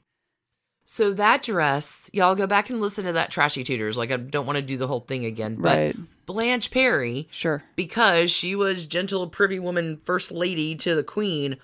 So 0.86 1.14
that 1.14 1.44
dress, 1.44 2.10
y'all 2.14 2.36
go 2.36 2.46
back 2.46 2.70
and 2.70 2.82
listen 2.82 3.06
to 3.06 3.14
that 3.14 3.32
Trashy 3.32 3.64
Tudors. 3.64 3.98
Like 3.98 4.12
I 4.12 4.18
don't 4.18 4.46
want 4.46 4.58
to 4.58 4.62
do 4.62 4.78
the 4.78 4.88
whole 4.88 5.00
thing 5.02 5.26
again, 5.26 5.56
but 5.56 5.70
Right. 5.76 5.96
Blanche 6.26 6.72
Perry, 6.72 7.28
Sure. 7.32 7.64
because 7.76 8.32
she 8.32 8.56
was 8.56 8.86
gentle 8.86 9.28
privy 9.28 9.60
woman, 9.60 10.00
first 10.06 10.32
lady 10.32 10.76
to 10.76 10.96
the 10.96 11.04
Queen, 11.04 11.58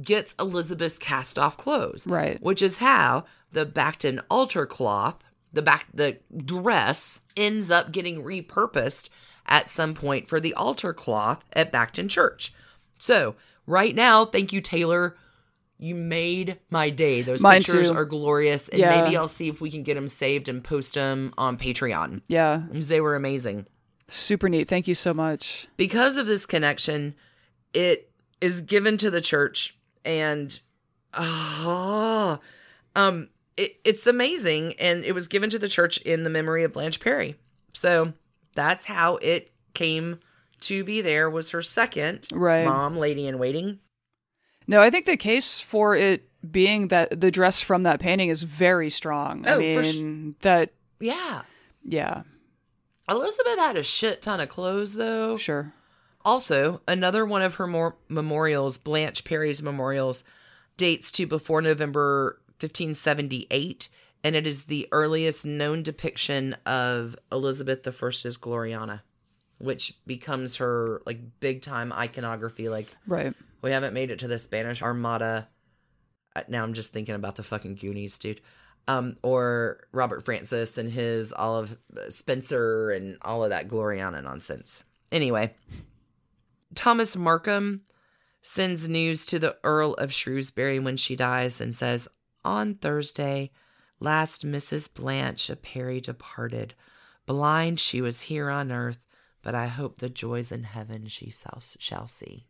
gets 0.00 0.34
Elizabeth's 0.38 0.98
cast 0.98 1.38
off 1.38 1.56
clothes. 1.56 2.06
Right. 2.06 2.40
Which 2.42 2.60
is 2.62 2.78
how 2.78 3.24
the 3.52 3.66
Bacton 3.66 4.20
altar 4.30 4.66
cloth, 4.66 5.16
the 5.52 5.62
back 5.62 5.86
the 5.94 6.18
dress 6.44 7.20
ends 7.36 7.70
up 7.70 7.92
getting 7.92 8.22
repurposed 8.22 9.08
at 9.46 9.68
some 9.68 9.94
point 9.94 10.28
for 10.28 10.38
the 10.40 10.52
altar 10.54 10.92
cloth 10.92 11.42
at 11.54 11.72
Bacton 11.72 12.08
Church. 12.08 12.52
So, 12.98 13.36
right 13.66 13.94
now, 13.94 14.24
thank 14.24 14.52
you 14.52 14.60
Taylor. 14.60 15.16
You 15.78 15.94
made 15.94 16.58
my 16.70 16.88
day. 16.90 17.20
Those 17.22 17.42
Mine 17.42 17.60
pictures 17.62 17.90
too. 17.90 17.96
are 17.96 18.04
glorious 18.06 18.68
and 18.68 18.78
Yeah. 18.80 19.02
maybe 19.02 19.16
I'll 19.16 19.28
see 19.28 19.48
if 19.48 19.60
we 19.60 19.70
can 19.70 19.82
get 19.82 19.94
them 19.94 20.08
saved 20.08 20.48
and 20.48 20.64
post 20.64 20.94
them 20.94 21.34
on 21.36 21.58
Patreon. 21.58 22.22
Yeah. 22.28 22.62
They 22.72 23.00
were 23.00 23.14
amazing 23.14 23.66
Super 24.08 24.48
neat. 24.48 24.68
Thank 24.68 24.86
you 24.88 24.94
so 24.94 25.12
much. 25.12 25.66
because 25.76 26.16
of 26.16 26.26
this 26.26 26.46
connection, 26.46 27.14
it 27.74 28.10
is 28.40 28.60
given 28.60 28.96
to 28.98 29.10
the 29.10 29.20
church, 29.20 29.76
and 30.04 30.60
oh, 31.14 32.38
um, 32.94 33.28
it, 33.56 33.80
it's 33.84 34.06
amazing, 34.06 34.74
and 34.78 35.04
it 35.04 35.12
was 35.12 35.26
given 35.28 35.50
to 35.50 35.58
the 35.58 35.68
church 35.68 35.98
in 35.98 36.22
the 36.22 36.30
memory 36.30 36.64
of 36.64 36.72
Blanche 36.72 37.00
Perry. 37.00 37.36
So 37.72 38.12
that's 38.54 38.86
how 38.86 39.16
it 39.16 39.50
came 39.74 40.20
to 40.60 40.84
be. 40.84 41.00
There 41.00 41.28
was 41.30 41.50
her 41.50 41.62
second 41.62 42.26
Right. 42.32 42.64
mom, 42.64 42.96
lady 42.96 43.26
in 43.26 43.38
waiting. 43.38 43.80
No, 44.66 44.80
I 44.80 44.90
think 44.90 45.06
the 45.06 45.16
case 45.16 45.60
for 45.60 45.94
it 45.94 46.28
being 46.50 46.88
that 46.88 47.20
the 47.20 47.30
dress 47.30 47.60
from 47.60 47.82
that 47.84 48.00
painting 48.00 48.28
is 48.28 48.42
very 48.42 48.90
strong. 48.90 49.46
I 49.46 49.50
Oh, 49.52 49.56
for 49.56 49.82
mean, 49.82 50.36
that, 50.40 50.72
Yeah, 51.00 51.42
yeah, 51.84 52.22
Elizabeth 53.08 53.58
had 53.58 53.76
a 53.76 53.82
shit 53.82 54.22
ton 54.22 54.40
of 54.40 54.48
clothes 54.48 54.94
though. 54.94 55.36
sure. 55.36 55.72
Also, 56.24 56.80
another 56.88 57.24
one 57.24 57.42
of 57.42 57.54
her 57.56 57.66
more 57.68 57.96
memorials, 58.08 58.78
Blanche 58.78 59.22
Perry's 59.24 59.62
memorials, 59.62 60.24
dates 60.76 61.12
to 61.12 61.26
before 61.26 61.62
November 61.62 62.40
1578, 62.58 63.88
and 64.24 64.34
it 64.34 64.46
is 64.46 64.64
the 64.64 64.88
earliest 64.90 65.46
known 65.46 65.84
depiction 65.84 66.54
of 66.66 67.16
Elizabeth 67.30 67.86
I 67.86 67.90
as 68.08 68.36
Gloriana, 68.38 69.02
which 69.58 69.94
becomes 70.06 70.56
her 70.56 71.02
like 71.06 71.20
big 71.40 71.62
time 71.62 71.92
iconography. 71.92 72.68
Like 72.68 72.88
Right. 73.06 73.34
we 73.62 73.70
haven't 73.70 73.94
made 73.94 74.10
it 74.10 74.18
to 74.20 74.28
the 74.28 74.38
Spanish 74.38 74.82
Armada. 74.82 75.48
Uh, 76.34 76.42
Now 76.48 76.62
I'm 76.62 76.74
just 76.74 76.92
thinking 76.92 77.14
about 77.14 77.36
the 77.36 77.42
fucking 77.42 77.76
Goonies, 77.76 78.18
dude. 78.18 78.40
Um, 78.88 79.16
or 79.22 79.80
Robert 79.92 80.24
Francis 80.24 80.78
and 80.78 80.90
his 80.92 81.32
all 81.32 81.56
of 81.56 81.76
Spenser 82.08 82.90
and 82.90 83.18
all 83.22 83.42
of 83.42 83.50
that 83.50 83.68
Gloriana 83.68 84.22
nonsense. 84.22 84.84
Anyway, 85.10 85.54
Thomas 86.74 87.16
Markham 87.16 87.82
sends 88.42 88.88
news 88.88 89.26
to 89.26 89.38
the 89.38 89.56
Earl 89.64 89.94
of 89.94 90.12
Shrewsbury 90.12 90.78
when 90.78 90.96
she 90.96 91.16
dies 91.16 91.60
and 91.60 91.74
says, 91.74 92.06
On 92.44 92.74
Thursday, 92.74 93.50
last 93.98 94.44
Mrs. 94.46 94.92
Blanche 94.92 95.50
of 95.50 95.62
Perry 95.62 96.00
departed. 96.00 96.74
Blind 97.24 97.80
she 97.80 98.00
was 98.00 98.22
here 98.22 98.50
on 98.50 98.70
earth, 98.70 98.98
but 99.46 99.54
I 99.54 99.68
hope 99.68 99.98
the 100.00 100.08
joys 100.08 100.50
in 100.50 100.64
heaven 100.64 101.06
she 101.06 101.30
shall, 101.78 102.08
see. 102.08 102.48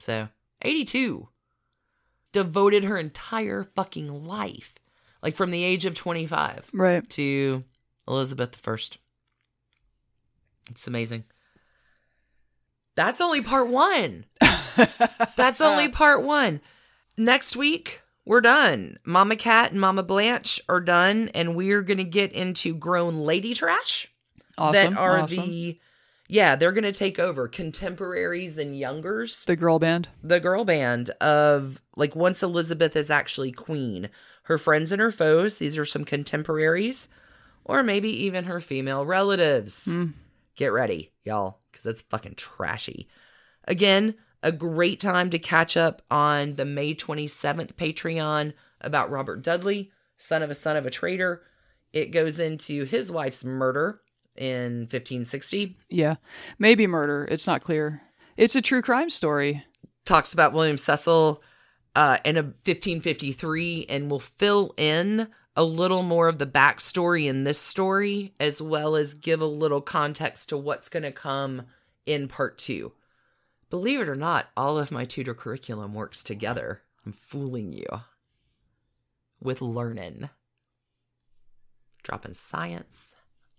So, 0.00 0.26
82. 0.60 1.28
Devoted 2.32 2.82
her 2.82 2.98
entire 2.98 3.62
fucking 3.62 4.24
life, 4.24 4.74
like 5.22 5.36
from 5.36 5.52
the 5.52 5.62
age 5.62 5.84
of 5.84 5.94
25 5.94 6.68
Right. 6.72 7.08
to 7.10 7.62
Elizabeth 8.08 8.60
I. 8.66 8.76
It's 10.72 10.88
amazing. 10.88 11.22
That's 12.96 13.20
only 13.20 13.40
part 13.40 13.68
one. 13.68 14.24
That's 15.36 15.60
only 15.60 15.90
part 15.90 16.24
one. 16.24 16.60
Next 17.16 17.54
week, 17.54 18.00
we're 18.24 18.40
done. 18.40 18.98
Mama 19.04 19.36
Cat 19.36 19.70
and 19.70 19.80
Mama 19.80 20.02
Blanche 20.02 20.60
are 20.68 20.80
done, 20.80 21.28
and 21.34 21.54
we're 21.54 21.82
going 21.82 21.98
to 21.98 22.04
get 22.04 22.32
into 22.32 22.74
grown 22.74 23.18
lady 23.18 23.54
trash 23.54 24.08
awesome. 24.58 24.94
that 24.94 25.00
are 25.00 25.18
awesome. 25.20 25.44
the, 25.44 25.80
yeah, 26.28 26.56
they're 26.56 26.72
going 26.72 26.84
to 26.84 26.92
take 26.92 27.18
over 27.18 27.48
contemporaries 27.48 28.56
and 28.56 28.78
youngers 28.78 29.44
the 29.44 29.56
girl 29.56 29.78
band. 29.78 30.08
the 30.22 30.40
girl 30.40 30.64
band 30.64 31.10
of 31.20 31.80
like 31.96 32.16
once 32.16 32.42
Elizabeth 32.42 32.96
is 32.96 33.10
actually 33.10 33.52
queen, 33.52 34.08
her 34.44 34.58
friends 34.58 34.92
and 34.92 35.00
her 35.00 35.12
foes, 35.12 35.58
these 35.58 35.76
are 35.76 35.84
some 35.84 36.04
contemporaries, 36.04 37.08
or 37.64 37.82
maybe 37.82 38.10
even 38.24 38.44
her 38.44 38.60
female 38.60 39.04
relatives. 39.04 39.84
Hmm. 39.84 40.08
Get 40.56 40.72
ready, 40.72 41.12
y'all, 41.24 41.58
because 41.70 41.82
that's 41.82 42.02
fucking 42.02 42.36
trashy. 42.36 43.08
Again, 43.66 44.14
a 44.42 44.52
great 44.52 45.00
time 45.00 45.30
to 45.30 45.38
catch 45.38 45.76
up 45.76 46.02
on 46.10 46.54
the 46.54 46.64
May 46.64 46.94
27th 46.94 47.74
Patreon 47.74 48.52
about 48.80 49.10
Robert 49.10 49.42
Dudley, 49.42 49.90
son 50.18 50.42
of 50.42 50.50
a 50.50 50.54
son 50.54 50.76
of 50.76 50.86
a 50.86 50.90
traitor. 50.90 51.42
It 51.92 52.12
goes 52.12 52.38
into 52.38 52.84
his 52.84 53.10
wife's 53.10 53.44
murder 53.44 54.00
in 54.36 54.80
1560. 54.82 55.76
Yeah. 55.90 56.16
Maybe 56.58 56.86
murder. 56.86 57.26
It's 57.30 57.46
not 57.46 57.62
clear. 57.62 58.02
It's 58.36 58.56
a 58.56 58.62
true 58.62 58.82
crime 58.82 59.10
story. 59.10 59.64
talks 60.04 60.32
about 60.32 60.52
William 60.52 60.76
Cecil 60.76 61.42
uh, 61.94 62.18
in 62.24 62.36
a 62.36 62.42
1553 62.42 63.86
and 63.88 64.10
will 64.10 64.20
fill 64.20 64.74
in 64.76 65.28
a 65.56 65.64
little 65.64 66.02
more 66.02 66.28
of 66.28 66.38
the 66.38 66.46
backstory 66.46 67.26
in 67.26 67.44
this 67.44 67.60
story, 67.60 68.34
as 68.40 68.60
well 68.60 68.96
as 68.96 69.14
give 69.14 69.40
a 69.40 69.46
little 69.46 69.80
context 69.80 70.48
to 70.48 70.56
what's 70.56 70.88
going 70.88 71.04
to 71.04 71.12
come 71.12 71.62
in 72.06 72.26
part 72.26 72.58
two. 72.58 72.92
Believe 73.70 74.00
it 74.00 74.08
or 74.08 74.16
not, 74.16 74.50
all 74.56 74.78
of 74.78 74.90
my 74.90 75.04
Tudor 75.04 75.34
curriculum 75.34 75.94
works 75.94 76.22
together. 76.22 76.82
I'm 77.06 77.12
fooling 77.12 77.72
you 77.72 77.86
with 79.40 79.60
learning. 79.60 80.30
Dropping 82.02 82.34
science 82.34 83.13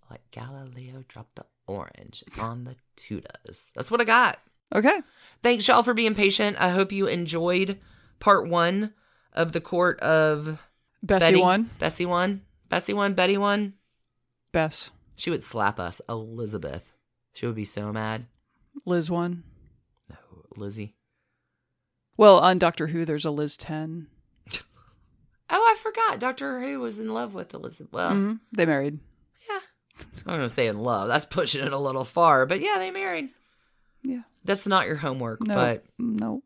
like 0.10 0.22
Galileo 0.32 1.04
dropped 1.08 1.36
the 1.36 1.46
orange 1.68 2.24
on 2.40 2.64
the 2.64 2.76
tutas. 2.98 3.66
That's 3.76 3.90
what 3.92 4.02
I 4.02 4.04
got. 4.04 4.40
Okay. 4.74 5.02
Thanks, 5.44 5.68
y'all, 5.68 5.84
for 5.84 5.94
being 5.94 6.16
patient. 6.16 6.58
I 6.60 6.70
hope 6.70 6.92
you 6.92 7.08
enjoyed 7.08 7.80
part 8.20 8.48
one 8.48 8.94
of 9.34 9.52
the 9.52 9.62
court 9.62 10.00
of 10.02 10.60
Bessie 11.04 11.26
Betty. 11.34 11.42
one. 11.42 11.70
Bessie 11.80 12.06
one. 12.06 12.42
Bessie 12.70 12.94
one. 12.94 13.14
Betty 13.14 13.38
one. 13.38 13.74
Bess. 14.52 14.90
She 15.16 15.30
would 15.30 15.44
slap 15.44 15.80
us. 15.80 16.02
Elizabeth. 16.10 16.92
She 17.34 17.46
would 17.46 17.56
be 17.56 17.66
so 17.66 17.92
mad. 17.92 18.26
Liz 18.86 19.10
one. 19.12 19.44
No, 20.10 20.16
Lizzie. 20.56 20.96
Well, 22.18 22.40
on 22.40 22.58
Doctor 22.60 22.88
Who, 22.88 23.06
there's 23.06 23.26
a 23.26 23.32
Liz 23.32 23.58
10. 23.58 24.08
Oh, 25.48 25.62
I 25.62 25.76
forgot. 25.82 26.20
Doctor 26.20 26.60
Who 26.60 26.80
was 26.80 26.98
in 27.00 27.14
love 27.14 27.36
with 27.36 27.54
Elizabeth. 27.54 27.94
Well, 27.94 28.12
Mhm. 28.14 28.40
They 28.52 28.66
married. 28.66 29.00
Yeah. 30.00 30.06
I'm 30.26 30.38
going 30.38 30.42
to 30.42 30.50
say 30.50 30.68
in 30.68 30.80
love. 30.80 31.08
That's 31.08 31.26
pushing 31.26 31.64
it 31.66 31.74
a 31.74 31.78
little 31.78 32.06
far. 32.06 32.46
But 32.46 32.62
yeah, 32.62 32.76
they 32.78 32.92
married. 32.92 33.30
Yeah. 34.04 34.22
That's 34.44 34.68
not 34.68 34.88
your 34.88 34.98
homework, 34.98 35.42
No. 35.46 35.56
but 35.56 35.84
No. 35.98 36.42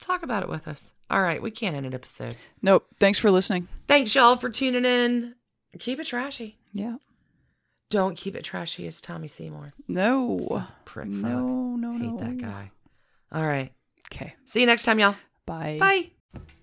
talk 0.00 0.22
about 0.22 0.42
it 0.42 0.48
with 0.48 0.66
us. 0.68 0.90
All 1.10 1.20
right. 1.22 1.40
We 1.42 1.50
can't 1.50 1.76
end 1.76 1.86
an 1.86 1.94
episode. 1.94 2.36
Nope. 2.62 2.86
Thanks 2.98 3.18
for 3.18 3.30
listening. 3.30 3.68
Thanks, 3.86 4.14
y'all, 4.14 4.36
for 4.36 4.48
tuning 4.50 4.84
in. 4.84 5.34
Keep 5.78 6.00
it 6.00 6.06
trashy. 6.06 6.56
Yeah. 6.72 6.96
Don't 7.90 8.16
keep 8.16 8.34
it 8.34 8.42
trashy 8.44 8.86
as 8.86 9.00
Tommy 9.00 9.28
Seymour. 9.28 9.72
No. 9.86 10.64
Prick 10.84 11.06
fuck. 11.06 11.14
No, 11.14 11.76
no, 11.76 11.92
Hate 11.92 12.02
no. 12.12 12.16
that 12.18 12.38
guy. 12.38 12.70
All 13.30 13.46
right. 13.46 13.72
Okay. 14.12 14.34
See 14.44 14.60
you 14.60 14.66
next 14.66 14.82
time, 14.84 14.98
y'all. 14.98 15.14
Bye. 15.44 15.76
Bye. 15.78 16.10